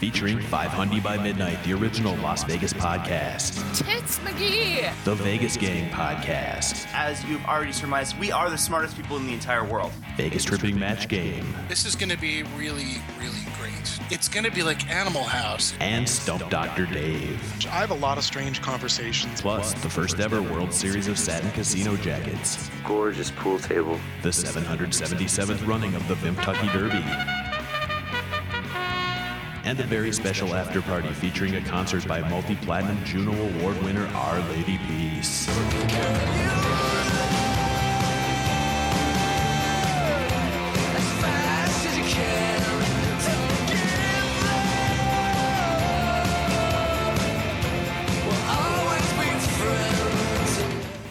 featuring 0.00 0.40
500 0.40 1.02
by 1.02 1.18
Midnight, 1.18 1.62
the 1.62 1.74
original 1.74 2.16
Las 2.16 2.42
Vegas 2.44 2.72
podcast. 2.72 3.54
Tits 3.76 4.18
McGee! 4.20 4.90
The 5.04 5.14
Vegas 5.16 5.58
Gang 5.58 5.90
podcast. 5.90 6.86
As 6.94 7.22
you've 7.26 7.44
already 7.44 7.72
surmised, 7.72 8.18
we 8.18 8.32
are 8.32 8.48
the 8.48 8.56
smartest 8.56 8.96
people 8.96 9.18
in 9.18 9.26
the 9.26 9.34
entire 9.34 9.62
world. 9.62 9.92
Vegas 10.16 10.42
Tripping 10.42 10.78
Match 10.78 11.06
Game. 11.06 11.54
This 11.68 11.84
is 11.84 11.94
going 11.94 12.08
to 12.08 12.16
be 12.16 12.44
really, 12.56 12.96
really 13.18 13.44
great. 13.58 14.00
It's 14.10 14.26
going 14.26 14.44
to 14.44 14.50
be 14.50 14.62
like 14.62 14.88
Animal 14.88 15.22
House. 15.22 15.74
And 15.80 16.08
Stump 16.08 16.48
Dr. 16.48 16.86
Dave. 16.86 17.38
I 17.66 17.80
have 17.80 17.90
a 17.90 17.94
lot 17.94 18.16
of 18.16 18.24
strange 18.24 18.62
conversations. 18.62 19.42
Plus, 19.42 19.74
the 19.74 19.90
first 19.90 20.18
ever 20.18 20.40
World 20.40 20.72
Series 20.72 21.08
of 21.08 21.18
Satin 21.18 21.50
Casino 21.50 21.94
Jackets. 21.96 22.70
Gorgeous 22.86 23.30
pool 23.32 23.58
table. 23.58 24.00
The 24.22 24.30
777th 24.30 25.66
running 25.66 25.94
of 25.94 26.08
the 26.08 26.14
Vimtucky 26.14 26.72
Derby 26.72 27.49
and 29.70 29.78
a 29.78 29.84
very 29.84 30.10
special 30.10 30.52
after 30.56 30.82
party 30.82 31.08
featuring 31.10 31.54
a 31.54 31.60
concert 31.60 32.04
by 32.08 32.20
multi 32.28 32.56
platinum 32.56 32.98
Juno 33.04 33.30
Award 33.30 33.80
winner 33.84 34.04
Our 34.16 34.40
Lady 34.48 34.80
Peace. 34.88 35.46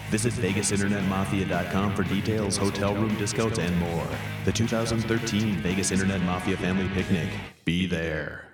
Visit 0.10 0.34
VegasInternetMafia.com 0.34 1.96
for 1.96 2.04
details, 2.04 2.58
hotel 2.58 2.94
room 2.94 3.16
discounts, 3.16 3.58
and 3.60 3.78
more. 3.78 4.08
The 4.44 4.52
2013 4.52 5.62
Vegas 5.62 5.92
Internet 5.92 6.22
Mafia 6.24 6.58
Family 6.58 6.90
Picnic. 6.90 7.30
Be 7.64 7.86
there. 7.86 8.49